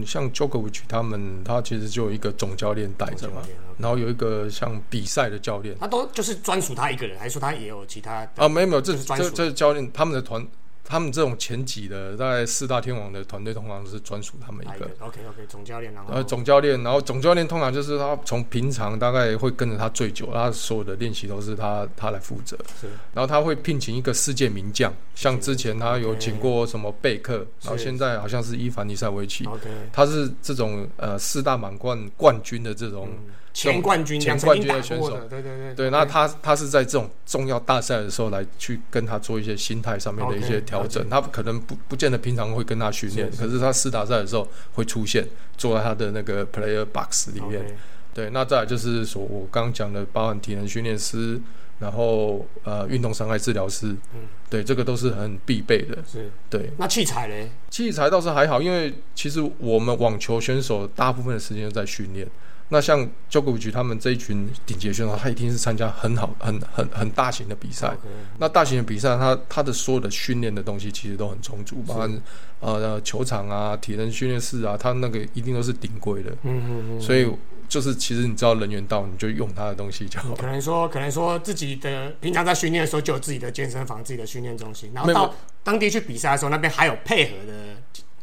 [0.03, 3.43] 像 Djokovic 他们，他其实就有一个总教练带着嘛
[3.77, 5.77] 然后有一个像比赛的教练。
[5.79, 10.43] 他都就是专属他一个人，还是说他也有其他啊，没有没有，这这这教练他们的团，
[10.89, 14.89] 他们这种前几的大概四大天王的团队，通常是专属他们一个。
[14.99, 33.09] ？OK OK，总教练，然后呃，总教练，然后总教练通常就是他从平常大概会跟着他最久，他所有的练习都是他他来负责，是然后他会聘请一个世界名将，像之前他有请过什么贝克，然后是现在好像是伊凡尼塞维奇，OK 他是这种呃四大满贯冠军的这种。
[33.57, 41.09] 前冠军，前冠军的选手对对对对，那他他是在这种重要大赛的时候来去跟他做一些心态上面的一些调整。
[41.09, 47.65] 他可能不不见得平常会跟他训练，是是可是他试打赛的时候会出现，坐在他的那个 player box 里面。
[48.13, 51.41] 对，那再来就是说我刚刚讲的，包含体能训练师，
[51.79, 55.97] 然后呃运动伤害治疗师，嗯对，这个都是很必备的。
[56.05, 56.29] 是。
[56.47, 57.49] 对，那器材嘞？
[57.71, 62.27] 器材倒是还好，因为其实我们网球选手大部分的时间都在训练。
[62.69, 67.95] 那像 Djokovic 他们这一群顶级的选手，他一定是参加很好、很很很大型的比赛。
[68.39, 72.21] 那大型的比赛，他他的所有的训练的东西其实都很充足，包含
[72.59, 76.31] 呃球场啊、体能训练室啊，他那个一定都是顶规的。
[76.43, 77.01] 嗯嗯嗯。
[77.01, 77.31] 所以
[77.69, 80.35] 就是其实你知道人员到，你就用他的东西就好了。
[80.35, 87.53] 可能说，可能说自己的平常在训练的时候就有自己的健身房、自己的训练中心，然后到当地去比赛的时候，那边还有配合的，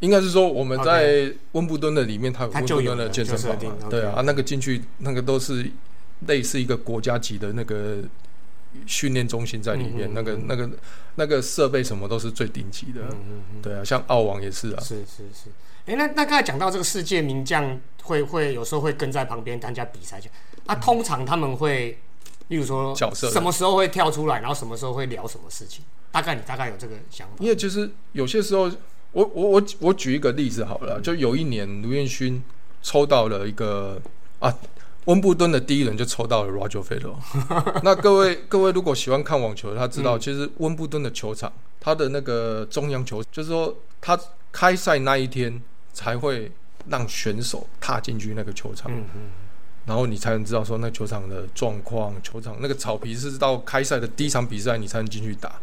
[0.04, 3.56] 应该是说我们在温布顿的里面，它有温布顿的健身房
[3.88, 5.70] 对啊，啊那个进去那个都是
[6.26, 7.98] 类似一个国家级的那个
[8.86, 10.70] 训练中心在里面，那个那个
[11.14, 13.00] 那个设备什么都是最顶级的，
[13.62, 15.48] 对啊，像澳网也是啊，是是是。
[15.86, 20.28] 哎、那那刚才讲到这个世界名将会会有时候会跟在旁边参加比赛去，
[20.66, 21.98] 啊，通常他们会，
[22.48, 23.30] 例如说角色。
[23.30, 25.84] 什么时候会跳出来，然后什么时候会聊什么事情？
[26.10, 27.34] 大概你大概有这个想法？
[27.38, 28.70] 因为其实有些时候，
[29.14, 32.42] 我我我我举一个例子好了，就有一年卢彦勋
[32.82, 33.98] 抽到了一个
[34.40, 34.54] 啊。
[35.06, 37.14] 温布顿的第一轮就抽到了 Roger Federer。
[37.84, 44.18] 那各位各位如果喜欢看网球，他知道其实温布顿的球场，它的那个中央球，就是说他
[44.50, 45.60] 开赛那一天
[45.92, 46.50] 才会
[46.88, 49.20] 让选手踏进去那个球场，嗯嗯，
[49.84, 55.60] 然后你才能知道说那球场的状况，球场那个草皮是到开赛的第一场比赛你才能进去打。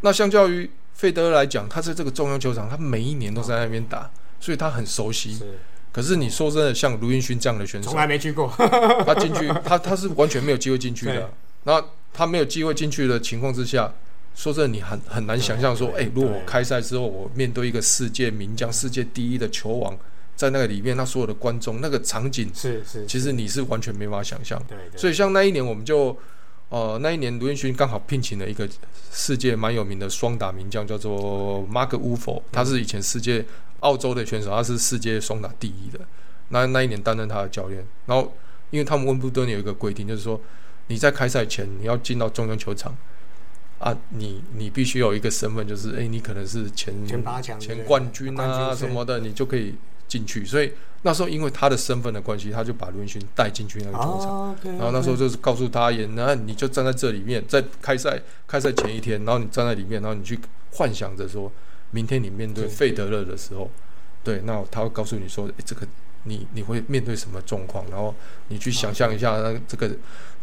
[0.00, 5.34] 那相较于费德勒来讲，他在这个中央球场，他每一年都在那边打，所以他很熟悉。
[5.34, 5.58] 是
[5.92, 8.50] 可是你说真的，像卢云勋这样的选手从，来没去过。
[9.04, 11.30] 他进去，他他是完全没有机会进去的。
[11.64, 13.92] 那他没有机会进去的情况之下，
[14.34, 19.94] 说真的，你很很难想象说，对哎，如果我开赛之后，我面对一个世界名将、世界第一的球王，
[20.34, 24.58] 在那个里面，那所有的观众那个场景，是是，其实你是完全没法想象。
[24.66, 26.16] 对对，所以像那一年，我们就
[26.72, 28.66] 呃，那一年卢彦勋刚好聘请了一个
[29.12, 33.44] 世界蛮有名的双打名将，叫做 Mark u f o 他是以前世界
[33.80, 36.00] 澳洲的选手，他是世界双打第一的。
[36.48, 38.34] 那那一年担任他的教练，然后
[38.70, 40.40] 因为他们温布顿有一个规定，就是说
[40.86, 42.96] 你在开赛前你要进到中央球场。
[43.78, 49.74] 啊，你你必须有一个身份，就是哎，你可能是前前八强、前冠军啊什么的，你就可以
[50.12, 50.44] 进去。
[50.44, 50.70] 所以
[51.00, 60.38] 那时候因为他的身份的关系，他就把卢彦勋带进去那个球场，然后那时候就是告诉他也，那你就站在这里面，在开赛开赛前一天，然后你站在里面，然后你去
[60.72, 61.50] 幻想着说，
[61.90, 63.70] 明天你面对费德勒的时候，
[64.22, 65.86] 对，那他会告诉你说，哎，这个。
[66.24, 67.84] 你你会面对什么状况？
[67.90, 68.14] 然后
[68.46, 69.90] 你去想象一下，那这个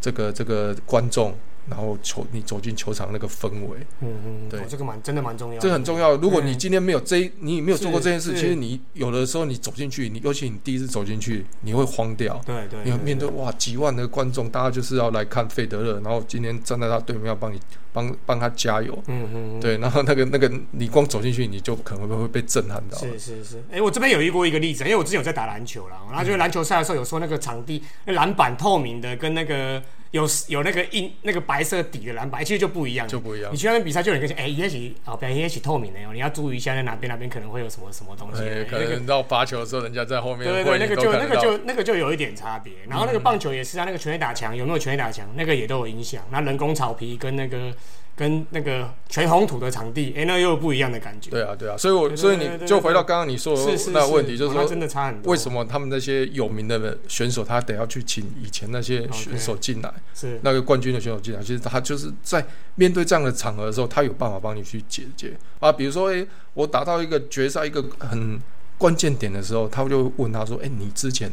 [0.02, 1.34] 这个这个观众。
[1.70, 6.16] 然后球，你走进球场那个氛围，嗯嗯，对，这个蛮真的蛮重要，这很重要。
[6.16, 12.42] 如果你今天没有这，你没有做过这件事，其实你有的时候你走进去，你尤其你第一次走进去，你会慌掉。
[12.46, 17.60] 对对，你面对哇几万的观众，大家就是要来看费德勒，然后今天站在他对面要帮你
[17.94, 18.98] 帮帮他加油。
[19.08, 22.98] 嗯嗯，对，然后那个那个你光走进去，你就可能会会被震撼到。
[22.98, 29.82] 是是是，哎，我这边有遇过一个例子，因为我之前有在打篮球啦，然后就是篮球赛的时候，有说那个场地那篮板透明的，跟那个。
[30.12, 33.52] 有有那个印那个白色底的蓝白，其实就不一样，就不一样。
[33.52, 38.42] 你去那边比赛就有一个，哎，也许哦，表现也许透明的哦，你要注意一下在哪边哪边可能会有什么什么东西。
[38.70, 40.44] 可能到发球的时候，人家在后面。
[40.44, 42.74] 对对对，那个就那个就那个就有一点差别。
[42.88, 46.24] 然后那个棒球也是啊，那个全垒打墙有没有全垒打墙，那个也都有影响。
[46.32, 47.74] 那人工草皮跟那个。
[48.20, 51.32] 跟那个全红土的场地，哎，那又有不一样的感觉。
[51.32, 55.32] 对啊，对啊，所以，我所以你就回到刚刚你说的那问题，就是说，真的差很多。
[55.32, 59.90] 为什么他们那些有名的选手，他得要去请以前那些选手进来？
[60.14, 65.72] 是那个冠军的选手进来，其实他就是在面对这样的场合的时候，他有办法帮你去解决啊。
[65.72, 68.38] 比如说，哎，我打到一个决赛一个很
[68.78, 71.32] 关键点的时候，他就问他说：“哎，你之前，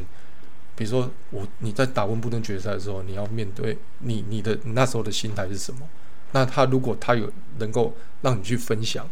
[0.76, 5.80] 比如说我你在打温布顿决赛的时候，你要面对你你的那时候的心态是什么？”
[6.32, 9.08] 那他如果他有能够让你去分享，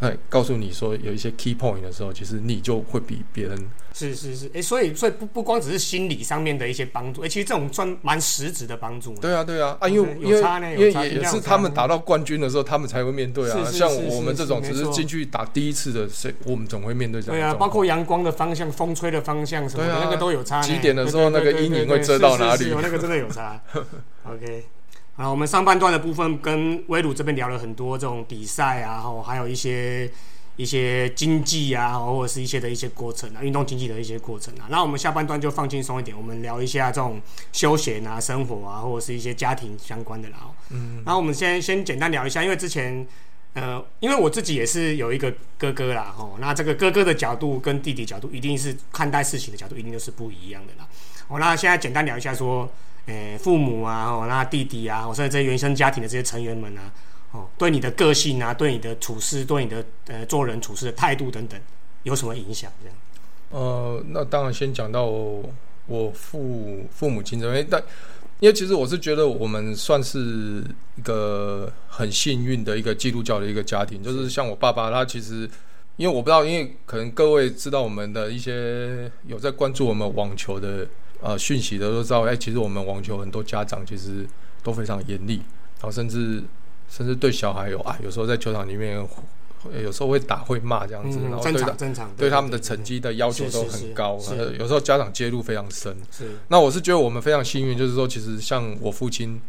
[0.00, 9.14] 哎，告诉你说有一些 key point 的时候，其实你就会比别人是是是，哎，所以所以不不光只是心理上面的一些帮助，哎，其实这种算蛮实质的帮助。
[9.14, 10.40] 对啊对啊啊，因为因为
[10.74, 13.64] 因为也是他们打到冠军的时候，他们才会面对啊。
[13.64, 17.40] 像我们这种只是进去打第一次的，谁我们总会面对这样。
[17.40, 20.60] 对啊，包括阳光的方向、风吹的方向什么，那个都有差。
[20.60, 22.70] 几点的时候那个阴影会遮到哪里？
[22.82, 23.58] 那个真的有差。
[24.28, 24.66] OK。
[25.16, 30.10] 啊，我们上半段的部分跟威鲁这边聊了很多这种比赛啊，后还有一些
[30.56, 34.66] 一些经济啊，或者是一些的一些过程啊，运动经济的一些过程啊。
[34.68, 37.18] 那我们下半段就放轻松一点，我们聊一下这种
[37.50, 40.36] 休闲啊、生活啊，或者是一些家庭相关的啦。
[40.68, 41.02] 嗯。
[41.06, 43.06] 然后我们先先简单聊一下，因为之前
[43.54, 50.86] 呃，因为我自己也是有一个哥哥啦，吼，那这个哥哥的角度跟弟弟角度，一定是看待事情的角度，一定都是不一样的啦。
[51.28, 52.70] 哦，那现在简单聊一下说。
[53.06, 56.92] 诶，父母啊，哦，那弟弟啊，或者这些原生家庭的这些成员们啊，
[57.30, 61.60] 哦，对你的个性啊，对你的处事，对你的呃做人处事的态度等等，
[62.02, 62.68] 有什么影响？
[62.82, 62.96] 这样？
[63.50, 67.80] 呃，那当然先讲到我父父母亲这边，但
[68.40, 70.64] 因为其实我是觉得我们算是
[70.96, 75.48] 一个很幸运的一个基督教的一个家庭，就是像我爸爸，他其实
[75.96, 80.88] 因为我不知道，因为可能各位知道我们的一些有在关注我们网球的。
[81.20, 84.26] 呃，讯息的都知道，哎，其实我们网球很多家长其实
[84.62, 85.36] 都非常严厉，
[85.80, 86.44] 然后甚至
[86.88, 88.94] 甚至对小孩有啊，有时候在球场里面，
[89.82, 94.20] 有时候会打会骂这样子，然后对正常对他们的成绩的要求都很高，
[94.58, 95.96] 有时候家长介入非常深。
[96.10, 99.40] 是，那我是觉得我们非常幸运，就是说，其实像我父亲，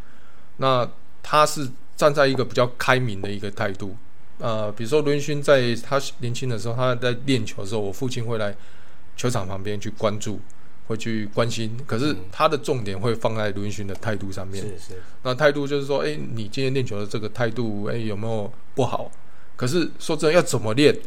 [0.57, 0.89] 那
[1.21, 3.95] 他是站在一个比较开明的一个态度，
[4.39, 8.55] 呃，比如说伦勋在他年轻的时候，他在练球的时候，我父亲会来
[9.15, 10.39] 球场旁边去关注。
[10.87, 14.63] 会去关心，可是他的重点会放在卢云勋的态度上面。
[14.63, 19.11] 是是，那态度就是说，哎，你今天练球的这个态度，哎，有没有不好？
[19.55, 20.97] 可是说真的，要怎么练？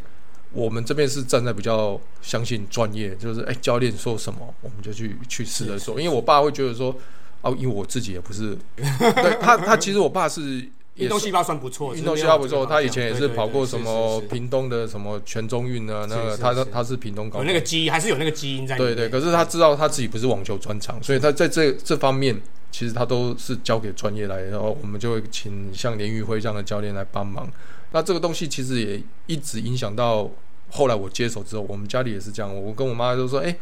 [0.53, 5.99] 我们这边是站在比较相信专业，就是哎，教练说什么，我们就去去试着做。
[5.99, 6.95] 因为我爸会觉得说，
[7.41, 10.67] 哦，因为我自己也不是，对他他其实我爸是。
[11.01, 12.65] 运动细胞算不错，运动细胞不错。
[12.65, 18.77] 他以前也是跑过什么屏东的什么全中运啊，那个他他是屏东高，有那个基因还是有那个基因在。
[18.77, 22.39] 对对，可是他知道他自己不是网球专长，所以他在这这方面
[22.71, 27.49] 其实他都是交给专业来，然后我们就会请像连玉辉这样的教练来帮忙。
[27.91, 30.29] 那这个东西其实也一直影响到
[30.69, 32.55] 后来我接手之后，我们家里也是这样。
[32.55, 33.55] 我跟我妈就说：“哎。”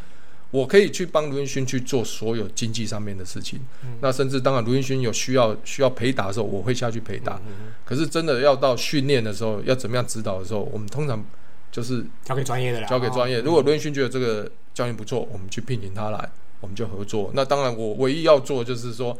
[0.50, 3.60] 我可以去帮卢云勋去做所有经济上面的事情，
[4.00, 7.40] 那甚至当然卢云勋有需要需要陪打的时候，我会下去陪打。
[7.84, 11.24] 可是真的要到训练的时候，要怎么样指导的时候，我们通常
[11.70, 13.40] 就是交给专业的，交给专业。
[13.40, 16.30] 如果卢云勋觉得这个教练不错，我们去聘请他来，
[16.60, 17.30] 我们就合作。
[17.34, 19.16] 那当然，我唯一要做就是说，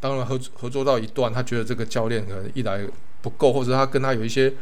[0.00, 2.80] 当然合合作到一段，他觉得这个教练可能一来
[3.20, 4.52] 不够，或者他跟他有一些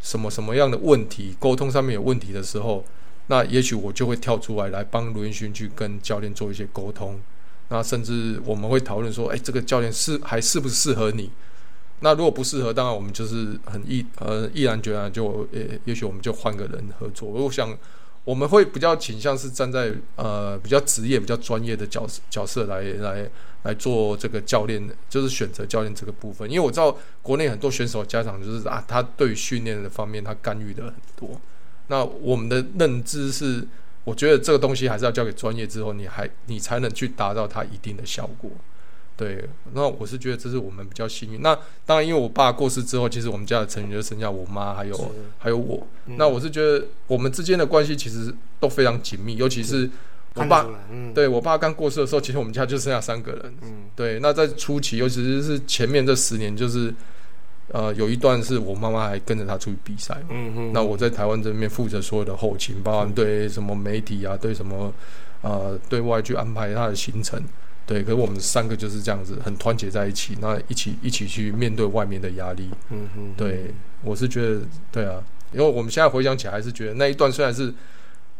[0.00, 2.84] 什么什么样的问题，沟通上面有问题的时候，
[3.30, 7.20] 那也许我就会跳出来来帮卢彦勋去跟教练做一些沟通。
[7.68, 11.30] 那甚至我们会讨论说，哎，这个教练是还适不适合你？
[12.00, 17.28] 那如果不适合，当然我们就是很毅呃毅然决然就也也许我们就换个人合作。
[17.28, 17.78] 我想
[18.24, 23.30] 我们会比较倾向是站在呃比较职业、比较专业的角角色来来
[23.62, 26.50] 来做这个教练，就是选择教练这个部分。
[26.50, 31.40] 因为我知道国内很多选手家长就是啊，他对于训练的方面他干预的很多。
[31.90, 33.66] 那我们的认知是，
[34.04, 38.48] 我觉得这个东西还是要交给专业之后，你还你才能去达到它一定的效果。
[39.16, 41.42] 对，那我是觉得这是我们比较幸运。
[41.42, 45.86] 那当然，因为我爸过世之后，其实我们家的成员就剩下我妈，还有还有我。
[46.06, 49.90] 那我是觉得我们之间的关系其实都非常紧密，尤其是
[50.34, 50.66] 我爸，
[51.12, 53.54] 对我爸刚过世的时候，其实我们家就剩下三个人。
[53.62, 54.20] 嗯，对。
[54.20, 56.94] 那在初期，尤其是是前面这十年，就是
[57.72, 60.16] 呃，有一段是我妈妈还跟着他出去比赛。
[60.28, 60.70] 嗯嗯。
[60.72, 64.92] 那我在台湾这边负责所有的后勤，包含对什么媒体啊，对什么
[65.42, 67.42] 呃对外去安排他的行程。
[67.86, 72.70] 对，可是我们三个就是这样子，很团结在一起，那一起一起去面对外面的压力。
[72.90, 74.60] 嗯哼，对，我是觉得，
[74.92, 75.20] 对啊，
[75.52, 77.74] 因为我们现在回想起来，还是觉得那一段虽然是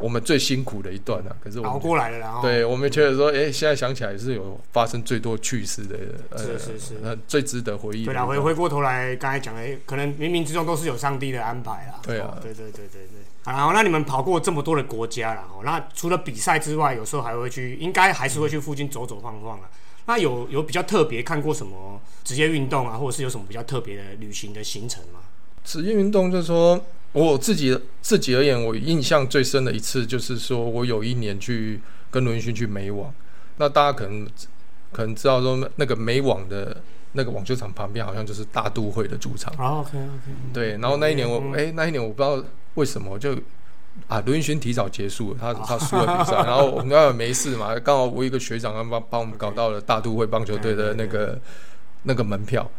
[0.01, 2.19] 我们最辛苦的一段啊，可是熬过来了。
[2.19, 5.97] 然后，对我们觉得说，哎，现在想起来是有发生最多趣事的，
[6.39, 8.05] 是是是，最值得回忆。
[8.05, 12.01] 对啊，回回过头来，刚才讲的，可能冥冥之中都是有上帝的安排啊。
[12.03, 13.21] 对啊，对对对对对。
[13.45, 19.69] 然后，那你们跑过这么多的国家了，那除了比赛之外，有时候还会去，应该还是会去附近走走晃晃啊。
[20.07, 25.21] 那有有比较特别看过什么职业运动啊，或者是有什么比较特别的旅行的行程吗？
[25.65, 26.81] 职业运动就是说，
[27.13, 31.81] 我自己自己而言，我印象最深的一次就是说我有一年去
[32.11, 33.13] 跟罗云勋去美网。
[33.57, 34.27] 那大家可能
[34.93, 36.77] 可能知道说，那个美网的
[37.13, 39.53] 那个网球场旁边好像就是大都会的主场。
[39.55, 40.33] OK OK。
[40.53, 42.43] 对，然后那一年我哎，那一年我不知道
[42.75, 43.37] 为什么就。
[44.07, 51.39] 啊，罗云勋提早结束了，他他输了比赛， 然后我们刚好没事嘛，刚好我一个学长帮帮我们搞到了大都会棒球队的那个
[52.03, 52.71] 那个门票。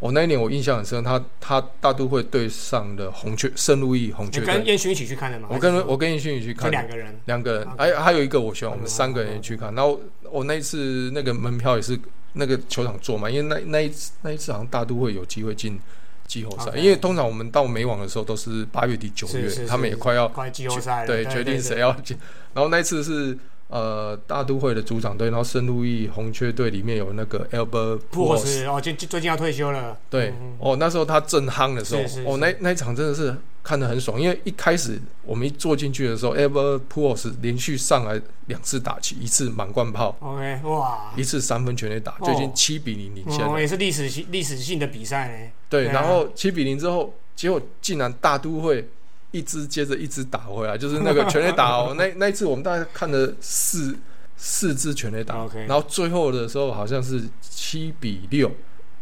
[0.00, 5.48] 我那一年我印象很深，他他大都会对上的红雀圣路易红雀，跟燕勋一起去看的吗？
[5.50, 9.74] 我跟我跟燕勋一起去看，两个人，两个人，还还有一个我希望我们三个人去看。
[9.74, 10.00] 然后
[10.30, 11.98] 我那一次那个门票也是
[12.34, 15.80] 那个球场坐嘛，因为那那一次那一次好像大都会有机会进。
[16.28, 22.18] 季后赛，因为通常我们到美网的时候都是八月底九月，他们也快要快季后赛对，决定谁要进。
[22.52, 23.34] 然后那一次是
[23.68, 29.96] 呃大都会的主场队，然后圣路易红雀队里面有那个 Albert Pujols 哦，最最近要退休了。
[30.10, 33.36] 对，哦那时候他正夯的时候，哦那那一场真的是。
[33.60, 43.46] 看得很爽，因为一开始我们一坐进去的时候，Ever Puos 连续上来两次打起，一次满贯炮，OK，哇，一次三分全垒打，就已经七比零领先。
[43.46, 45.50] 了，也是历史性历史性的比赛呢。
[45.68, 48.88] 对，然后七比零之后，结果竟然大都会
[49.30, 53.96] 一支接着一支打回来，就是那个 全垒打哦，那那一次我们大概看了四
[54.36, 55.46] 四支全垒打。
[55.66, 58.50] 然后最后的时候好像是七比六。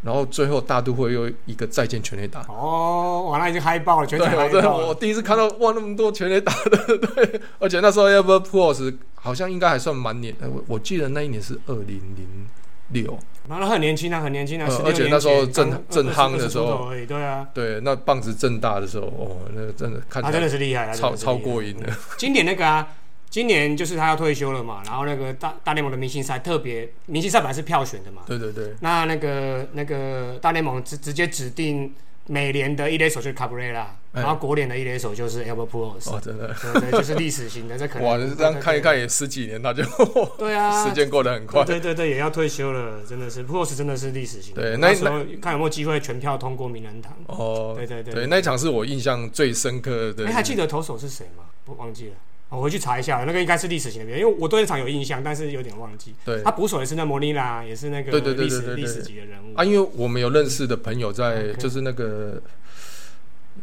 [0.03, 2.41] 然后最后大都会又一个再见全垒打。
[2.43, 12.47] 哦，哇，那已经嗨爆了，全场嗨爆我第一次看到哇那么多全垒打 的，对，而且那时候 Ever Pros 好像应该还算蛮年，我我记得那一年是二零零
[12.89, 13.19] 六，
[13.49, 22.87] 那很年轻啊，很年轻啊，而且那时候正正夯的时候，对啊，对，那棒子正大的时候，哦，那个真的看起来真的是厉害，超超过瘾的，今年那个啊。
[23.29, 28.73] 今年就是他要退休了嘛，然后那个大大联盟的明星赛特别明星赛本来是票选的嘛，对对对。
[28.81, 31.93] 那那个那个大联盟直直接指定
[32.27, 36.11] 美联的一垒手就是卡布雷拉，然后国联的一垒手就是 Albert Pujols。
[36.11, 39.83] 哦，真的，对对，就是历史型的，这可能哇，这样看一看也十几年，他就
[40.37, 41.65] 对啊，时间过得很快。
[41.65, 44.55] 对对对，也要退休了，真的是 Pujols 真的是历史型。
[44.55, 47.17] 对，那时候看有没有机会全票通过名人堂。
[47.27, 50.25] 哦，对对对，对那一场是我印象最深刻的。
[50.25, 51.45] 你还记得投手是谁吗？
[51.67, 52.15] 我忘记了。
[52.49, 56.15] 我回去查一下，那个应该是历史型的比赛，因为我对那场有印象，但是有点忘记。
[56.25, 59.65] 对，他捕手也是那莫尼拉，也是那个历史历史级的人物啊。
[59.65, 62.41] 因为我们有认识的朋友在，就是那个，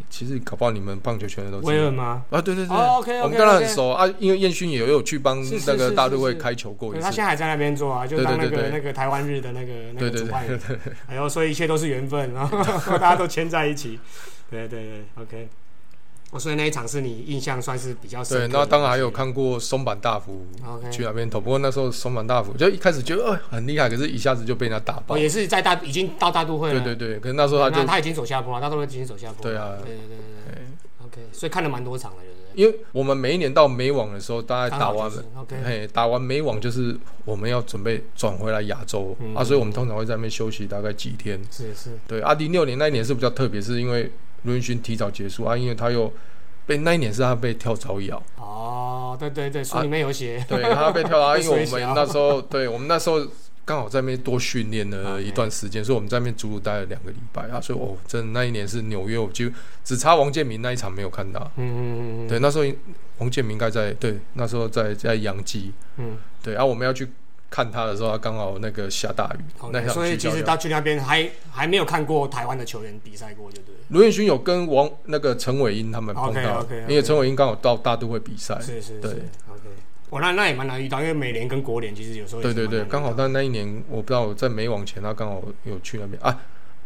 [0.09, 2.25] 其实搞不好你们棒球圈的都威尔吗？
[2.29, 4.05] 啊，对对对，OK，我们跟他很熟啊。
[4.19, 10.59] 因为燕勋也有去帮那个大都会开球过一次，他现在还在那边做啊，就当那个那个台湾日的那个那个主办人。
[11.07, 12.57] 哎呦，所以一切都是缘分，然后
[12.99, 13.97] 大家都牵在一起。
[14.51, 15.47] 对对对，OK。
[16.39, 18.37] 所以那一场是你印象算是比较深。
[18.37, 20.45] 对，那当然还有看过松坂大辅
[20.91, 25.17] 去那边投，不过那时候松坂大辅就一开始觉得很厉害，可是一下子就被人家打爆。
[25.17, 26.79] 也是在大已经到大都会了。
[26.81, 29.41] 对对对，可是那时候他就他已经走下坡了，大都会已经走下坡。
[29.41, 30.63] 对啊，对对对对。
[31.05, 32.63] OK，所以看了蛮多场了，对不对？
[32.63, 41.39] 因为我们每一年到美网的时候，大概打完了就是 OK 嘿，打完美网就是我们要准备转回来亚洲、嗯啊，所以我们通常会在那边休息大概几天。
[41.51, 44.11] 是是，对，啊，零六年那一年是比较特别，是因为
[44.43, 46.11] 卢云勋提早结束啊，因为他又
[46.65, 53.25] 被那一年是他被跳蚤咬，哦，对对对，书里面有写，对他被跳蚤， 因为我们那时候对我们那时候
[53.65, 59.49] 刚好在那边多训练了一段时间，所以我们在那边足足待了两个礼拜啊，所以哦，真的那一年是纽约，我就
[59.83, 61.39] 只差王建民那一场没有看到。
[61.57, 62.65] 嗯嗯嗯嗯，对，那时候
[63.19, 66.17] 王建民应该在对，那时候在在洋基，嗯。
[66.43, 67.07] 对，然、后我们要去
[67.53, 73.81] 看他的时候，他刚好那个下大雨，那所以其实他去那边还还没有看过台湾的球员比赛过，就对了。
[73.89, 79.07] 卢彦勋有跟王那个陈伟英他们碰到因为陈伟英刚好到大都会比赛，对是是是
[79.47, 79.69] ，OK。
[80.09, 86.35] 我那那也蛮难遇到，因为美联跟国联其实有时候也对对对，刚好在那一年，我不知道在美网前，他刚好有去那边啊。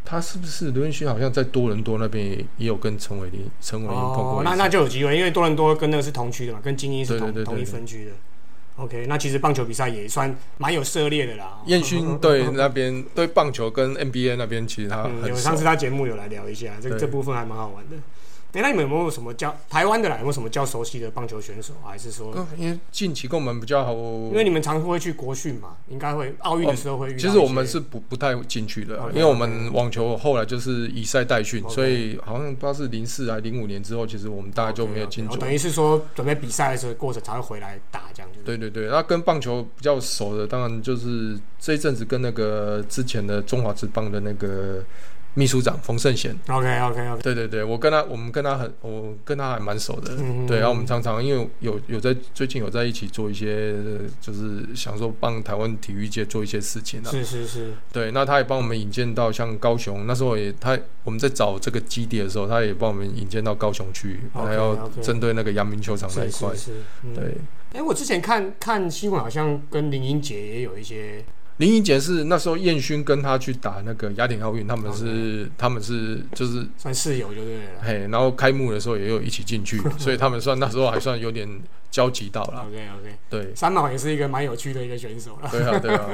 [0.03, 1.07] 他是不是卢彦勋？
[1.07, 8.11] 好像在多伦多那边也也有跟陈伟英、陈伟英碰过哦，那那就有机会，因为多伦多跟那个是同区的嘛，跟精英是同同一分区的。
[8.77, 11.59] OK，那其实棒球比赛也算蛮有涉猎的啦。
[11.65, 17.97] 燕勋 对那边对棒球跟 NBA 那边其实他嗯，有上次他节目有来聊一下，这这部分还蛮好玩的。
[18.53, 20.15] 哎、那你们有没有什么较台湾的啦？
[20.15, 21.73] 有没有什么较熟悉的棒球选手？
[21.85, 35.35] 还是说，嗯因为近期跟我们比较好，因为你们常会去国训嘛，应该会奥运的时候会其实我们是不不太进去的因为我们网球后来就是以赛代训所以好像不知道是零四还零五年之后，其实我们大概就没有进去。
[35.35, 44.83] 哦等于是说准备比赛的时候过程才会回来打这样，就是对对对，那跟棒球比较熟的，当然就是这一阵子跟那个之前的中华职棒的那个
[45.37, 46.35] 秘书长冯胜贤。
[46.47, 50.15] OK OK OK，对对对，我跟他，我们跟他很，我跟他还蛮熟的。
[50.17, 53.75] 嗯对，然后我们常常因为有有在最近有在一起做一些，
[54.19, 57.11] 就是想说帮台湾体育界做一些事情啊。
[57.11, 66.63] 是是是，对，那他也帮我们引荐到像高雄，那时候也他我们在找这个基地的时候，他也帮我们引荐到高雄去还要针对那个阳明球场那一块是是。
[66.65, 66.71] 是，
[67.03, 67.13] 嗯。
[67.13, 67.37] 对，
[67.73, 71.23] 哎、我之前看看新闻，好像跟林英杰也有一些
[71.57, 77.81] 林怡杰是那时候燕勋跟他去打那个雅典奥运，他们是他们是就是算室友就对了。
[77.81, 81.49] 嘿，然后开幕的时候也有一起进去，所以他们算那时候还算有点
[81.89, 82.63] 交集到了。
[82.67, 85.49] OK OK，对，三毛也是一个蛮有趣的一个选手了。
[85.51, 86.09] 对啊，对啊。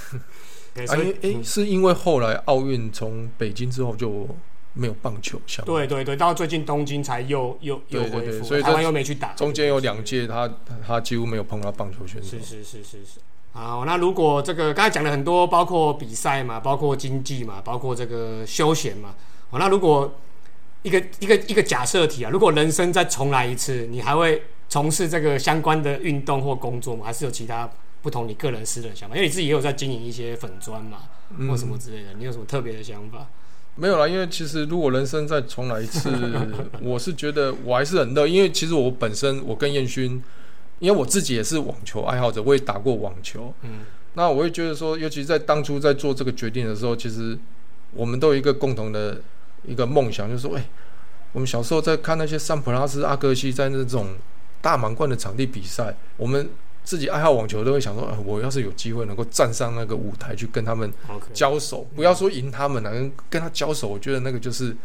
[0.74, 4.26] 对，啊，所以因为诶，是因为后来奥运从北京之后就
[4.72, 10.50] 没有棒球项目，对对对，到最近东京才又又又恢复，对所以这台湾又没去打，中间有两届他
[10.86, 12.40] 他几乎没有碰到棒球选手是。
[12.42, 13.20] 是是是是。
[13.52, 19.14] 好，那如果这个刚才讲了很多，包括比赛嘛，包括经济嘛，包括这个休闲嘛。
[19.50, 20.14] 好，那如果
[20.82, 27.06] 一个一个一个假设题啊，如果人生再重来一次，你还会从事这个相关的运动或工作吗？
[27.06, 27.68] 还是有其他
[28.00, 29.16] 不同你个人私人想法？
[29.16, 30.98] 因为你自己也有在经营一些粉砖嘛，
[31.48, 33.26] 或什么之类的，你有什么特别的想法？
[33.74, 36.10] 没有啦，因为其实如果人生再重来一次，
[36.82, 40.22] 我是觉得我还是很乐，因为其实我本身我跟燕勋，
[40.78, 43.80] 因为我自己也是网球爱好者，我也打过网球，嗯，
[44.14, 47.38] 那我会觉得说，尤其在当初在做这个决定的时候，其实
[47.92, 49.20] 我们都有一个共同的
[49.64, 50.68] 一个梦想，就是说，哎、
[51.32, 54.08] 我们小时候在看那些桑普拉斯、阿格西在那种
[54.60, 56.48] 大满贯的场地比赛，我们
[56.84, 60.90] 自己爱好网球都会想说，啊，我要是有机会能够站上那个舞台去跟他们
[61.34, 64.76] 交手，不要说赢他们了，跟跟他交手，我觉得那个就是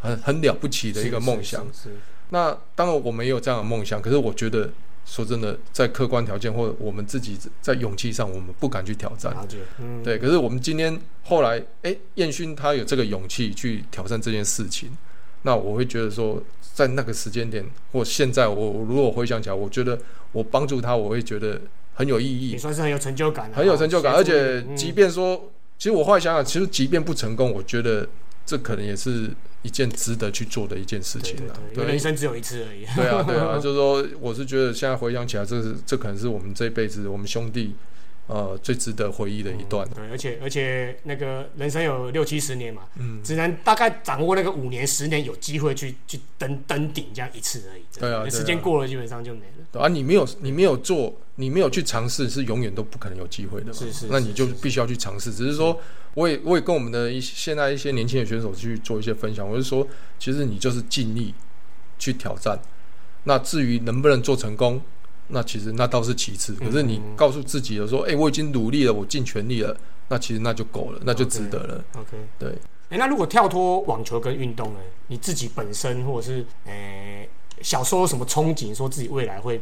[0.00, 1.66] 很很了不起的一个梦想。
[1.72, 1.96] 是是是。
[2.30, 4.70] 那当然我们也有这样的梦想，可是我觉得
[5.04, 9.34] 说真的，在客观条件或者我们自己在勇气上，我们不敢去挑战。
[9.80, 14.90] 嗯，对，可是我们今天后来，哎，燕勋他有这个勇气去挑战这件事情，
[15.42, 16.40] 那我会觉得说，
[16.74, 19.98] 在那个时间点或现在我，我如果回想起来，我觉得
[20.32, 21.60] 我帮助他，我会觉得
[21.94, 22.50] 很有意义。
[22.50, 28.06] 也，算是很有成就感的，很有成就感，哦而且即便说，其实我后来想想，其实即便不成功，我觉得
[28.50, 29.30] 这可能也是
[29.62, 31.54] 一件值得去做的一件事情啊。
[31.72, 32.84] 对，人生只有一次而已。
[32.96, 37.76] 对啊，对啊， 就是说，我是觉得现在回想起来，这是这可能是我们这一辈子我们兄弟
[38.30, 39.86] 呃最值得回忆的一段。
[39.90, 47.82] 对，而且而且那个人生有六七十年嘛，嗯，只能大概掌握那个五年十年有机会去去登登顶这样一次而已。
[47.98, 49.66] 对啊时间过了基本上就没了。
[49.72, 53.72] 对啊，你没有你没有做，你没有去尝试，是永远都不可能有机会的嘛。
[53.72, 55.32] 是是那你就必须要去尝试。
[55.32, 55.78] 只是说，
[56.14, 59.48] 我也我也跟我们的一些现在一些年轻的选手去做一些分享。
[59.48, 59.86] 我是说，
[60.18, 61.34] 其实你就是尽力
[61.98, 62.58] 去挑战。
[63.24, 64.80] 那至于能不能做成功，
[65.30, 66.54] 那其实那倒是其次。
[66.54, 69.76] 可是你嗯告诉自己的说，哎、我已经努力了，我尽全力了，
[70.08, 71.84] 那其实那就够了，那就值得了。
[71.96, 72.50] OK，对。
[72.90, 74.80] 哎、那如果跳脱网球跟运动呢？
[75.06, 77.26] 你自己本身或者是呃、
[77.62, 79.60] 小时候有什么憧憬，说自己未来会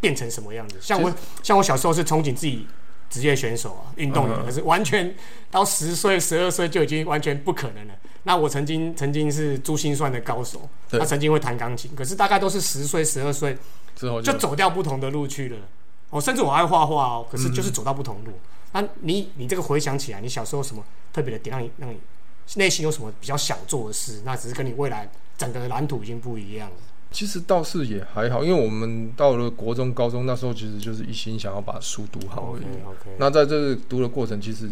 [0.00, 0.76] 变成什么样子？
[0.80, 1.12] 像我
[1.42, 2.66] 像我小时候是憧憬自己
[3.08, 5.14] 职业选手啊，运动员，嗯可是完全
[5.50, 7.94] 到十岁、十二岁就已经完全不可能了。
[8.24, 13.56] 那我曾经曾经是珠心算的高手，他曾经会弹钢琴，可是大概都是十岁、十二岁
[13.94, 15.56] 之后就走掉不同的路去了。
[16.10, 18.32] 哦，甚至我还会画画哦，可是嗯就是走到不同路。
[18.72, 21.96] 那、你你这个回想起来，你小时候什么特别的点让你让你
[22.56, 24.22] 内心有什么比较想做的事？
[24.24, 26.76] 那只是跟你未来整个蓝图已经不一样了。
[27.10, 32.64] 其实倒是也还好，因为我们到了国中、高中那时候，其实就是一心想要把书读好而已。
[33.18, 34.68] 那在这个读的过程，其实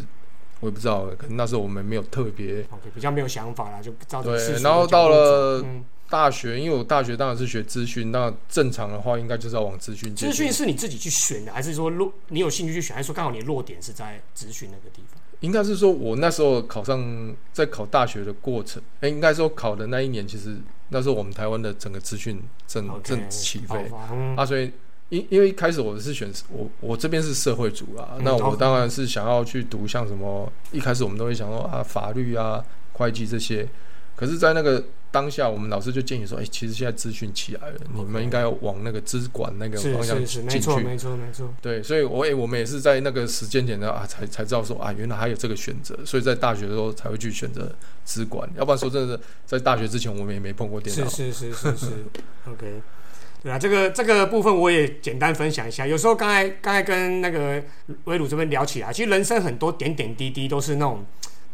[0.62, 4.56] 我也不知道，可能那时候我们没有特别 OK，比较没有想法啦，就照着世对。
[4.58, 10.52] 俗然后到了嗯，大学，因为我大学当然是学资讯，那正常的话应该就是要往资讯界资讯。
[10.52, 15.20] 是你自己去选的，还是说落你有兴趣去选，还是说刚好你的弱点是在资讯那个地方？
[15.40, 20.56] 应该是说我那时候考上，在考大学的过程，哎、应该说考的那一年，其实
[20.90, 24.70] 那时候我们台湾的整个资讯正正起飞嗯啊，所以
[25.12, 33.68] 因因为一开始我是选我我这边是社会组啊，嗯那我当然是想要去读像什么，一开始我们都会想说啊法律啊、会计这些，
[34.16, 40.68] 可是，在那个当下，我们老师就建议说，哎、其实现在资讯起来了，你们应该要往那个资管那个是方向是是，进去。
[40.70, 41.54] 没错没错没错。
[41.60, 47.70] 对，所以我也我们也是在那个时间点呢啊，才才知道说啊，原来还有这个选择，所以在大学的时候才会去选择
[48.02, 51.06] 资管，要不然说真的，在大学之前我们也没碰过电脑。
[51.06, 51.86] 是是是是是，
[52.50, 52.80] OK。
[53.42, 55.84] 对啊，这个这个部分我也简单分享一下。
[55.84, 57.60] 有时候刚才刚才跟那个
[58.04, 61.04] 威鲁这边聊起来，其实人生很多点点滴滴都是那种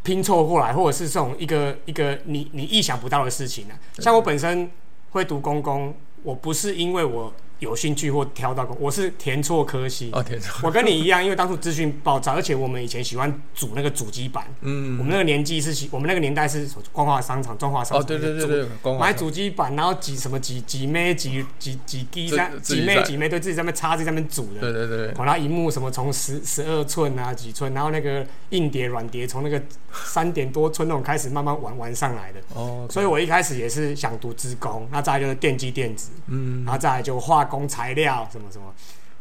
[0.03, 3.73] 拼凑过来，或者是这种一个一个你你意想不到的事情啊。
[4.01, 4.71] 像我本身
[5.13, 10.11] 会读公公，我不是因为我有兴趣或挑到过，我是填错科系。
[10.13, 10.61] 哦，填错！
[10.63, 14.47] 我跟你一样，因为当初资讯爆炸，而且我们以前喜欢组那个主机板。
[14.61, 24.61] 嗯我，们那个年纪是喜，我们那个年代是光华商场、中华商场哦，对对对对，买主机板，然后几什么几几妹几几几 G 自在几自己在妹几妹，对自己在那边插，自己在那边组的。
[24.61, 29.61] 对对对，哦，然后荧幕什么从十十二寸啊几寸，然后那个硬碟软碟从那个
[29.93, 32.41] 三点多寸那种开始慢慢玩玩上来的。
[32.55, 38.73] 哦，所以我一开始也是想读资工，那再来就是电机电子，嗯然后再来就化工材料什么什么，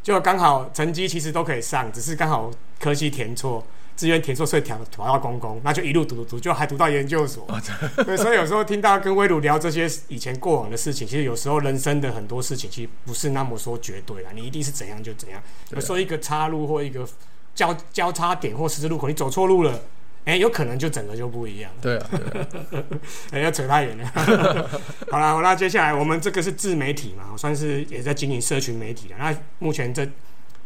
[0.02, 3.66] 就刚好成绩其实都可以上，只是刚好科系填错，
[3.96, 7.46] 志愿填错，所以调调到公公，那就一路读读读，就还读到研究所。
[8.04, 15.42] 对，所以有时候听到跟威鲁聊这些以前过往的事情，其实有时候人生的很多事情其实不是那么说绝对啦，你一定是怎样就怎样。
[15.70, 17.06] 有时候一个岔路或一个
[17.54, 19.80] 交交叉点或十字路口，你走错路了。
[20.28, 21.70] 哎、有可能就整个就不一样。
[21.80, 22.84] 对啊，对啊，
[23.32, 24.06] 哎、要扯太远了。
[25.10, 29.14] 好了，那接下来我们这个是自媒体嘛，算是也在经营社群媒体的。
[29.18, 30.06] 那目前这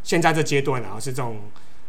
[0.02, 1.40] 现在这阶段啊，是这种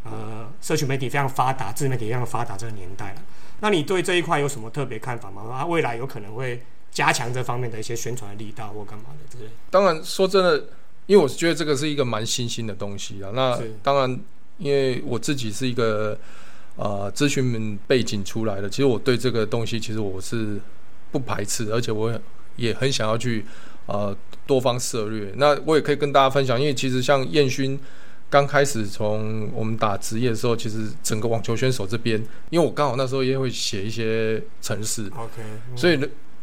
[0.03, 3.23] 呃社群媒体非常发达、自媒体非常发达这个年代了。
[3.61, 5.41] 那你对这一块有什么特别看法吗？
[5.51, 6.61] 啊，未来有可能会
[6.91, 9.49] 加强这方面的一些宣传力道或干嘛的之类。
[9.71, 10.67] 当然说真的，
[11.07, 13.31] 因为我觉得这个是一个蛮新兴的东西啊。
[13.33, 14.19] 那当然，
[14.59, 16.15] 因为我自己是一个
[16.75, 20.59] 呃咨询背景出来的，其实我对这个东西其实我是
[21.11, 22.21] 不排斥，而且我也
[22.55, 23.45] 也很想要去
[23.85, 24.15] 呃
[24.45, 25.33] 多方涉略。
[25.37, 27.79] 那我也可以跟大家分享，因为其实像燕勋。
[28.29, 32.19] 刚开始从我们打职业的时候，其实整个网球选手这边，
[32.49, 35.99] 因为我刚好那时候也会写一些程式，OK，、嗯、所以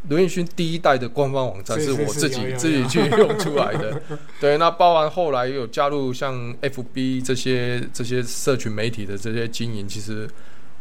[0.09, 4.01] 刘刘彦勋第一代的官方网站是我自己自己去用出来的。
[4.40, 10.28] 对，那包含后来有加入像 FB 这些这些社群媒体的这些经营，其实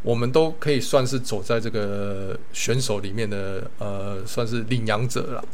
[0.02, 5.44] 我们都可以算是走在这个选手里面的呃，算是领养者了。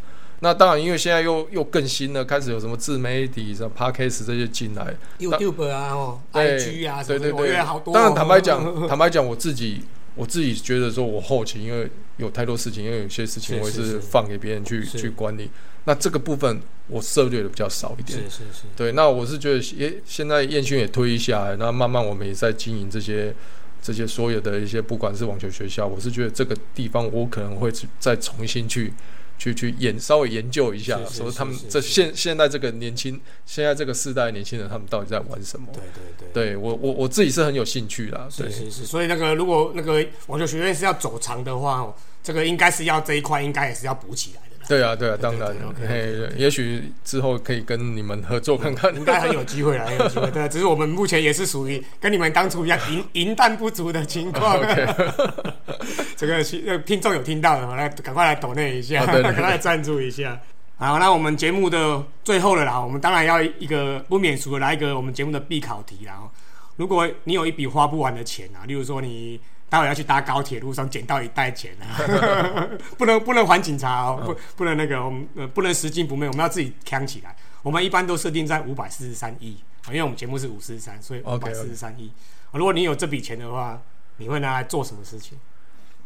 [0.40, 7.94] 那当然，因为现在又又更新了，开始有什么自媒体、什么 Podcast 这些进来，YouTube 啊，哦，IG 啊，对对对，好多、哦。
[7.94, 9.82] 当然，坦白讲， 坦白讲，我自己
[10.16, 15.48] 我自己觉得说，我后期因为有太多事情，因为有些事情我也是放给别人去去管理。
[15.84, 18.18] 那这个部分我涉猎的比较少一点。
[18.18, 23.32] 是是是，对，那我是觉得，也现在燕勋也退役下来，那慢慢我们也在经营这些
[23.80, 28.92] 这些所有的一些，不管是网球学校，我是觉得这个地方我可能会再重新去。
[29.38, 35.66] 去去研稍微研究一下，说他们这现现在这个年轻，现在这个世代年轻人，他们到底在玩什么？
[35.72, 36.52] 对对对。
[36.52, 50.30] 对我我我自己是很有兴趣啦，对是是是，所以那个如果那个网球学院是要走长的话，哦，这个应该是要这一块应该也是要补起来的啦，对啊对啊，当然，OK，，也许之后可以跟你们合作看看，应该很有机会啦，很有机会。
[50.30, 54.58] 对，只是我们目前也是属于跟你们当初一样银银弹不足的情况。
[56.16, 56.42] 这个
[56.80, 60.40] 听众有听到的，来赶快来抖内一下， 赶快来赞助一下。
[60.78, 66.14] 好，那我们节目的最后了啦，我们当然要一个不免俗的来一个我们节目的必考题啦。
[66.14, 66.30] 哦
[66.76, 71.98] 如果你有一笔花不完的钱啊，例如说你待会要去搭高铁路上捡到一袋钱啊，
[72.96, 77.34] 不能不能还警察哦，不不能那个我们呃不能拾金不昧，我们要自己扛起来。
[77.62, 79.56] 我们一般都设定在五百四十三亿，
[79.88, 82.12] 因为我们节目是五四十三，所以五百四十三亿。
[82.52, 83.82] 如果你有这笔钱的话，
[84.18, 85.36] 你会拿来做什么事情？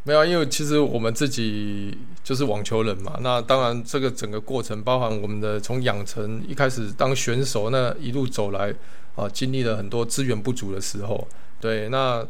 [0.05, 3.19] 没有，因为其实我们自己就是网球人嘛。
[3.21, 8.75] 那当然，这个整个过程包含我们的从养成一开始当选手，那一路走来
[9.15, 11.29] 啊，经历了很多资源不足的时候。
[11.61, 12.27] 对，那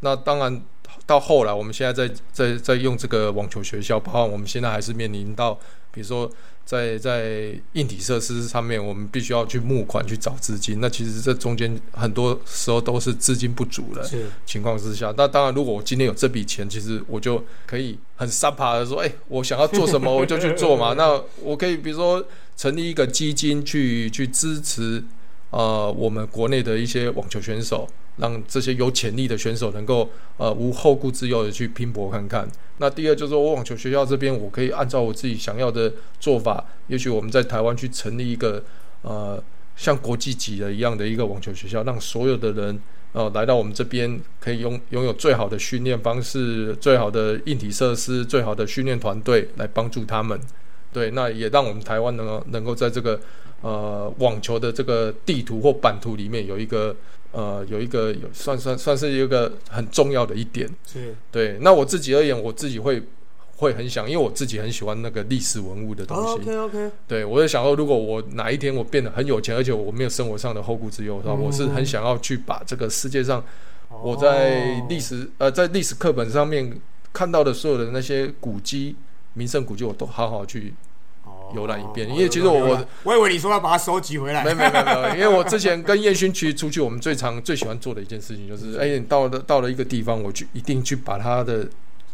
[0.00, 0.62] 那当然
[1.06, 5.54] 到后来，我们现在在在在用这个网球学校，包括我们现在还是面临到，
[5.90, 6.30] 比如说。
[6.66, 10.80] 在在硬体设施上面，我们必须要去募款去找资金。
[10.80, 14.02] 那其实这中间很多时候都是资金不足的
[14.46, 15.12] 情况之下。
[15.14, 20.94] 那当然，如果我今天有这笔钱，其实我就可以很撒趴的说：“哎，我想要做什么，我就去做嘛。
[20.96, 22.26] ”那我可以比如说
[22.56, 25.04] 成立一个基金去去支持
[25.50, 27.86] 呃我们国内的一些网球选手。
[28.16, 32.48] 让这些有潜力的选手能够呃无后顾之忧的去拼搏看看。
[32.78, 38.62] 那第二就是说，我网球学校这边，我可以按照我自己想要的做法，也许我们在台湾去成立一个
[39.02, 39.42] 呃
[39.76, 42.78] 像国际级的一样的一个网球学校，让所有的人
[43.12, 50.40] 呃来到我们这边，可以拥拥有最好的训练方式、最好的硬体设施、最好的训练团队来帮助他们。
[50.92, 53.20] 对，那也让我们台湾能能够在这个
[53.60, 56.94] 呃网球的这个地图或版图里面有一个。
[57.34, 61.58] 呃，有一个有算算算是一个很重要的一点，是对。
[61.60, 63.02] 那我自己而言，我自己会
[63.56, 66.34] 会很想，因为我自己很喜欢那个历史文物的东西。
[66.34, 66.90] OK OK。
[67.08, 73.44] 对，我就想说，如果我哪一天我变得很有钱，而且我没有生活上的后顾之忧的话，我是很想要去把这个世界上
[73.88, 76.80] 我在历史呃在历史课本上面
[77.12, 78.94] 看到的所有的那些古迹、
[79.32, 80.72] 名胜古迹，我都好好去。
[81.54, 91.68] 游览一遍，因为其实我我我以为你说要把它收集回来，没没没没，因为我之前跟燕勋去出去，我们最常最喜欢做的一件事情就是，哎，你到了到了一个地方，我去一定去把它的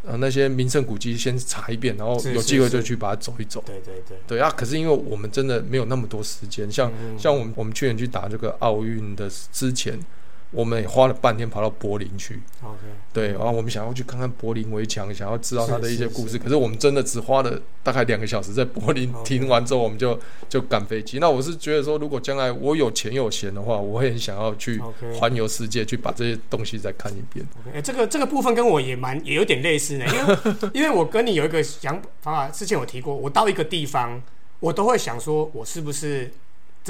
[0.07, 3.63] 呃那些名胜古迹先查一遍，然后有机会就去把它走一走。
[3.67, 9.99] 对对对，对啊，可是因为我们真的没有那么多时间，像像我们我们去年去打这个奥运的之前。
[10.53, 12.79] 我们也花了半天跑到柏林去，OK，
[13.13, 16.37] 对，然后我们想要去看看柏林围墙，想要知道它的一些故事。
[16.37, 21.21] 可是我们真的只花了大概两个小时在柏林停完之后，我们就就赶飞机。
[21.21, 24.83] 那我是觉得说，如果将来我有钱有闲的话，我会很想要去
[25.21, 27.47] 环游世界，去把这些东西再看一遍。
[27.73, 30.37] 哎，这个这个部分跟我也蛮也有点类似呢，因为
[30.75, 34.21] 因为我跟你有一个想法，之前我提过，我到一个地方，
[34.59, 36.33] 我都会想说，我是不是。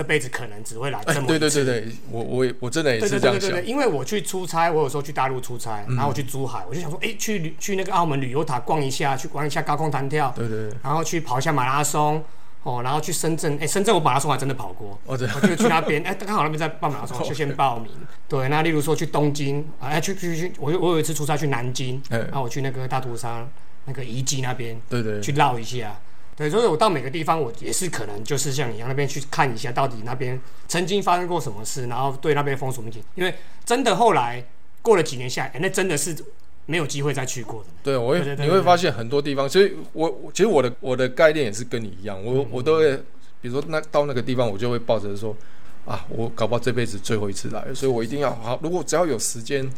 [0.00, 3.62] 这辈子可能只会来这么对对对对，我我我真的也是这样想。
[3.66, 10.70] 因为我去出差，我有时候去大陆出差，然后我去珠海，我就想说，哎，去去那个澳门旅游塔逛一下，去玩一下高空弹跳，对对。
[10.82, 12.24] 然后去跑一下马拉松，
[12.62, 17.92] 哦，然后去深圳，哎，深圳我马拉松还真的跑过，哦对，就去那边，哎，刚好那边在办马拉松， 就先报名。
[18.26, 23.46] 对，那例如说去东京，哎，去去去，我我有一次出差去南京，然后我去那个大屠杀
[23.84, 25.94] 那个遗迹那边，对对，去绕一下。
[26.40, 33.02] 对，所以我到每个地方，我也是可能就是像你一样那边去看一下，到底那边曾经发生过什么事，然后对那边风俗民情。
[33.14, 34.42] 因为真的后来
[34.80, 36.16] 过了几年下来，那真的是
[36.64, 37.68] 没有机会再去过的。
[37.82, 42.96] 对，我会你会发现很多地方，所以我其实我的我的概念也是跟你一样，我我都会，
[43.42, 45.36] 比如说那到那个地方，我就会抱着说
[45.84, 48.58] 啊，我搞不好这辈子最后一次来，所以我一定要好。
[48.62, 49.70] 如果只要有时间，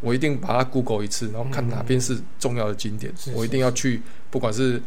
[0.00, 4.82] 我一定把它 Google 一次，然后看哪边是重要的景点，我一定要去，不管是。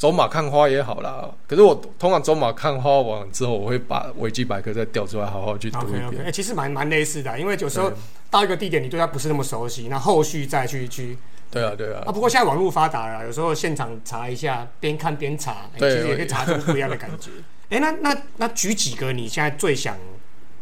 [0.00, 6.24] 走马看花也好啦，可是我通常走马看花完之后，我会把维基百科再调出来，好好去读一遍。
[6.24, 7.92] 哎，其实蛮蛮类似的，因为有时候
[8.30, 11.18] 到一个地点，你对它不是那么熟悉，那后续再去去。
[11.50, 12.02] 对啊，对啊。
[12.06, 17.28] 啊，不过现在网络发达了，有时候现场查一下，边看边查，其实也可以查出不一样的感觉。
[17.68, 19.98] 哎， 那那那举几个你现在最想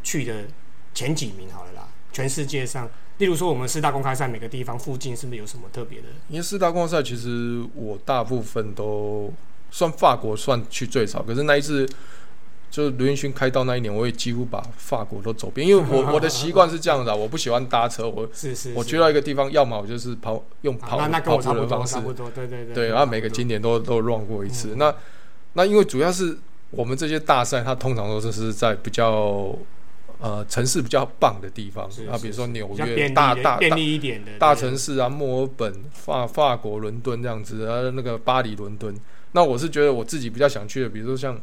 [0.02, 0.34] 去的
[0.92, 2.90] 前几名好了啦，全世界上。
[3.18, 6.06] 例如说，我们四大公开赛每个地方附近是不是有什么特别的？
[6.28, 9.32] 因为四大公开赛其实我大部分都
[9.70, 11.84] 算法国算去最少，可是那一次
[12.70, 15.66] 就是刘云勋开到那一年，我也几乎把法国都走遍。
[15.66, 24.74] 因为我 我的习惯是这样的，我不喜欢搭车，我是是，我去到一个地方，要么我就是跑用跑跑步的方式，差不多，对对对，对，然后每个景点都都 run 过一次。
[24.76, 24.94] 那
[25.54, 26.38] 那因为主要是
[26.70, 29.52] 我们这些大赛，它通常都是是在比较。
[30.20, 38.94] 呃，城市比较棒的地方啊，比如说纽约，大大便利一点的大城市啊，墨尔本、法法国伦敦这样子啊，那个巴黎、伦敦。
[39.32, 41.40] 那我是觉得我自己比较想去的，比如说像。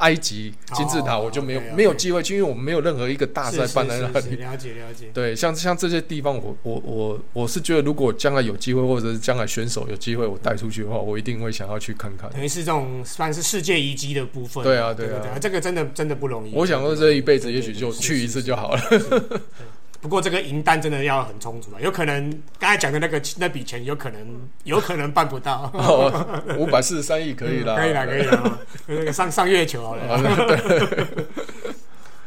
[0.00, 4.36] 埃及金字塔我就没有没有机会去，因为我们没有任何一个大赛办在那里。
[4.36, 5.10] 了解了解。
[5.14, 12.30] 对，像像这些地方，我我我我是觉得，如果将来有机会，或者是将来选手有机会，我带出去的话，我一定会想要去看看。
[12.30, 14.64] 等于是这种算是世界遗迹的部分。
[14.64, 16.52] 对啊，对啊，这个真的真的不容易。
[16.54, 18.80] 我想说，这一辈子也许就去一次就好了。
[20.00, 25.70] 不过这个银单真的要很充足啊，有可能刚才讲的那个那笔钱，有可能有可能办不到。
[26.56, 28.58] 五百四十三亿可以了，可以了，可以了。
[28.86, 30.18] 那个上上月球好了。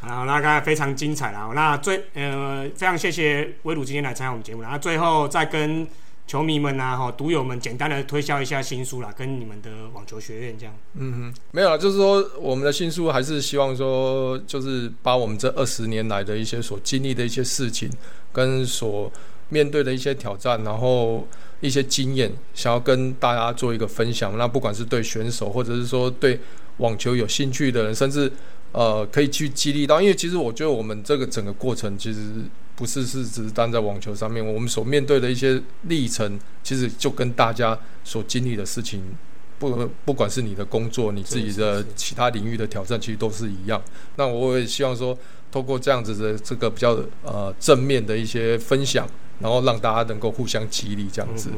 [0.06, 1.50] 好，那刚才非常精彩啦。
[1.54, 4.62] 那最呃，非常谢谢威鲁今天来参加我们节目。
[4.62, 5.86] 那最后再跟
[6.26, 10.74] 球迷们啊，哈，赌友们，简单的推销一下新书啦，跟你们的网球学院这样。
[10.94, 17.90] 嗯哼，没有啦，就是说我们的新书还是希望说，就是把我们这二十年来的一些所经历的一些事情，
[18.32, 19.12] 跟所
[19.50, 21.28] 面对的一些挑战，然后
[21.60, 24.36] 一些经验，想要跟大家做一个分享。
[24.38, 26.40] 那不管是对选手，或者是说对
[26.78, 28.32] 网球有兴趣的人，甚至
[28.72, 32.20] 呃可以去激励到，因为其实我觉得我们这个整个过程其实。
[32.76, 39.02] 不是是只是单在网球上面，我们所面对的一些历程，其实就跟大家所经历的事情，
[39.58, 43.80] 不不管是你的工作，你自己的其他领域的挑战，其实都是一样。
[44.16, 45.16] 那我也希望说，
[45.52, 49.06] 透过这样子的这个比较呃正面的一些分享，
[49.38, 51.50] 然后让大家能够互相激励，这样子。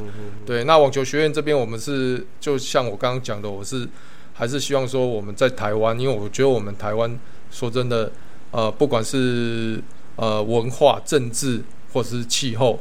[0.45, 3.89] 对，那网球学院这边，我们是就像我刚刚讲的，我是
[4.35, 7.19] 还是希望说我们在台湾，因为我觉得我们台湾
[7.51, 8.13] 说真的，
[8.51, 9.83] 呃，不管是
[10.17, 11.63] 呃，文化、政治
[11.93, 12.79] 或者是气候，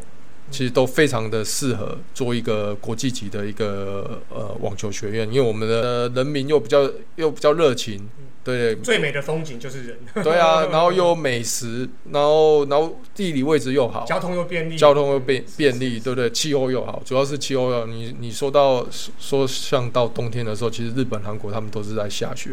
[0.50, 8.08] 其实都非常的适合做一个国际级的一个呃网球学院，因为我们的人民又比较又比较热情，
[8.44, 16.30] 对，最美的风景就是人，对啊， 然后又有美食，然后然后地理位置又好，交通又便利，交通又便便利，对不对？
[16.30, 18.86] 气候又好，主要是气候要你你说到
[19.20, 22.52] 说像到冬天的时候，其实日本、韩国他们都是在下雪。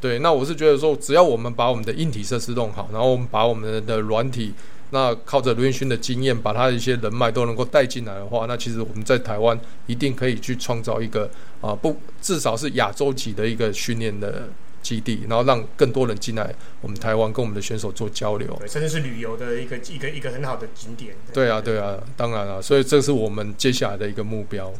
[0.00, 4.54] 对，那我是觉得说，只要我们把我们的硬体设施弄好，然后我们把我们的软体，
[4.90, 11.30] 那靠着卢彦勋的经验，把他的一些人脉都能够带进来的话，那其实我们在台湾一定可以去创造一个
[11.60, 14.48] 啊，不至少是亚洲级的一个训练的
[14.82, 21.14] 基地，然后让更多人进来我们台湾跟我们的选手做交流，对，甚至是旅游的一个一个一个很好的景点。
[21.34, 24.72] 对啊，对啊，当然了，所以这是我们接下来的一个目标。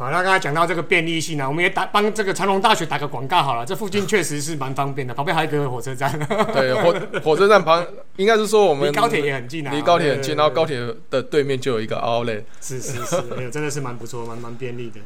[0.00, 3.66] 好，那刚才讲到这个便利性呢，我们也打帮这个长隆大学打个广告好了。
[3.66, 6.10] 这附近确实是蛮方便的，旁边还有一个火车站。
[6.54, 7.86] 对，火火车站旁
[8.16, 10.80] 应该是说我们离高铁也很近啊，离高铁很近，然后高铁
[11.10, 12.44] 的对面就有一个 Outlet。
[12.62, 15.00] 是是是，真的是蛮不错，蛮蛮便利的。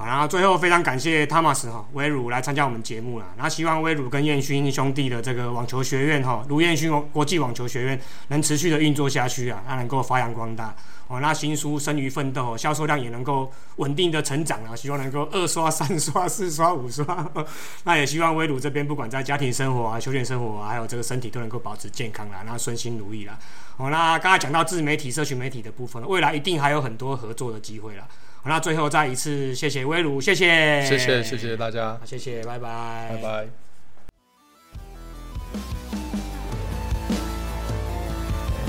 [0.00, 3.26] 好，然后最后非常感谢 Thomas 哈威鲁来参加我们节目啦。
[3.36, 10.74] 然后希望威鲁跟燕勋兄弟的这个网球学院哈，卢彦勋国际网球学院能持续的运作下去啊，它能够发扬光大。
[11.06, 14.74] 哦，那新书生于奋斗，销售量也能够稳定的成长啊！
[14.76, 17.28] 希望能够二刷、三刷、四刷、五刷。
[17.82, 23.36] 那也希望威鲁这边不管在家庭生活啊、休闲生活啊，还有这个身体都能够保持健康啦，那顺心如意啦。
[23.76, 28.06] 哦，那刚才讲到自媒体、社群媒体的部分，未来一定还有很多合作的机会啦。
[28.44, 33.46] 那最后再一次谢谢威鲁，谢谢，谢谢，谢谢大家，谢谢，拜拜，拜拜。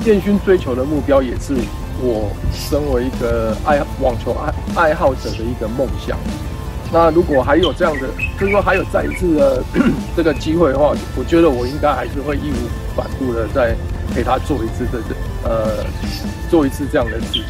[0.03, 1.55] 建勋追求的目标也是。
[2.03, 6.17] 我身为一个爱网球爱爱好者的一个梦想，
[6.91, 8.07] 那如果还有这样的，
[8.39, 9.63] 就是说还有再一次的
[10.17, 13.75] 这个机会的话，我觉得我应该还是会义无反顾的再
[14.15, 15.85] 陪他做一次这这呃
[16.49, 17.43] 做一次这样的事情。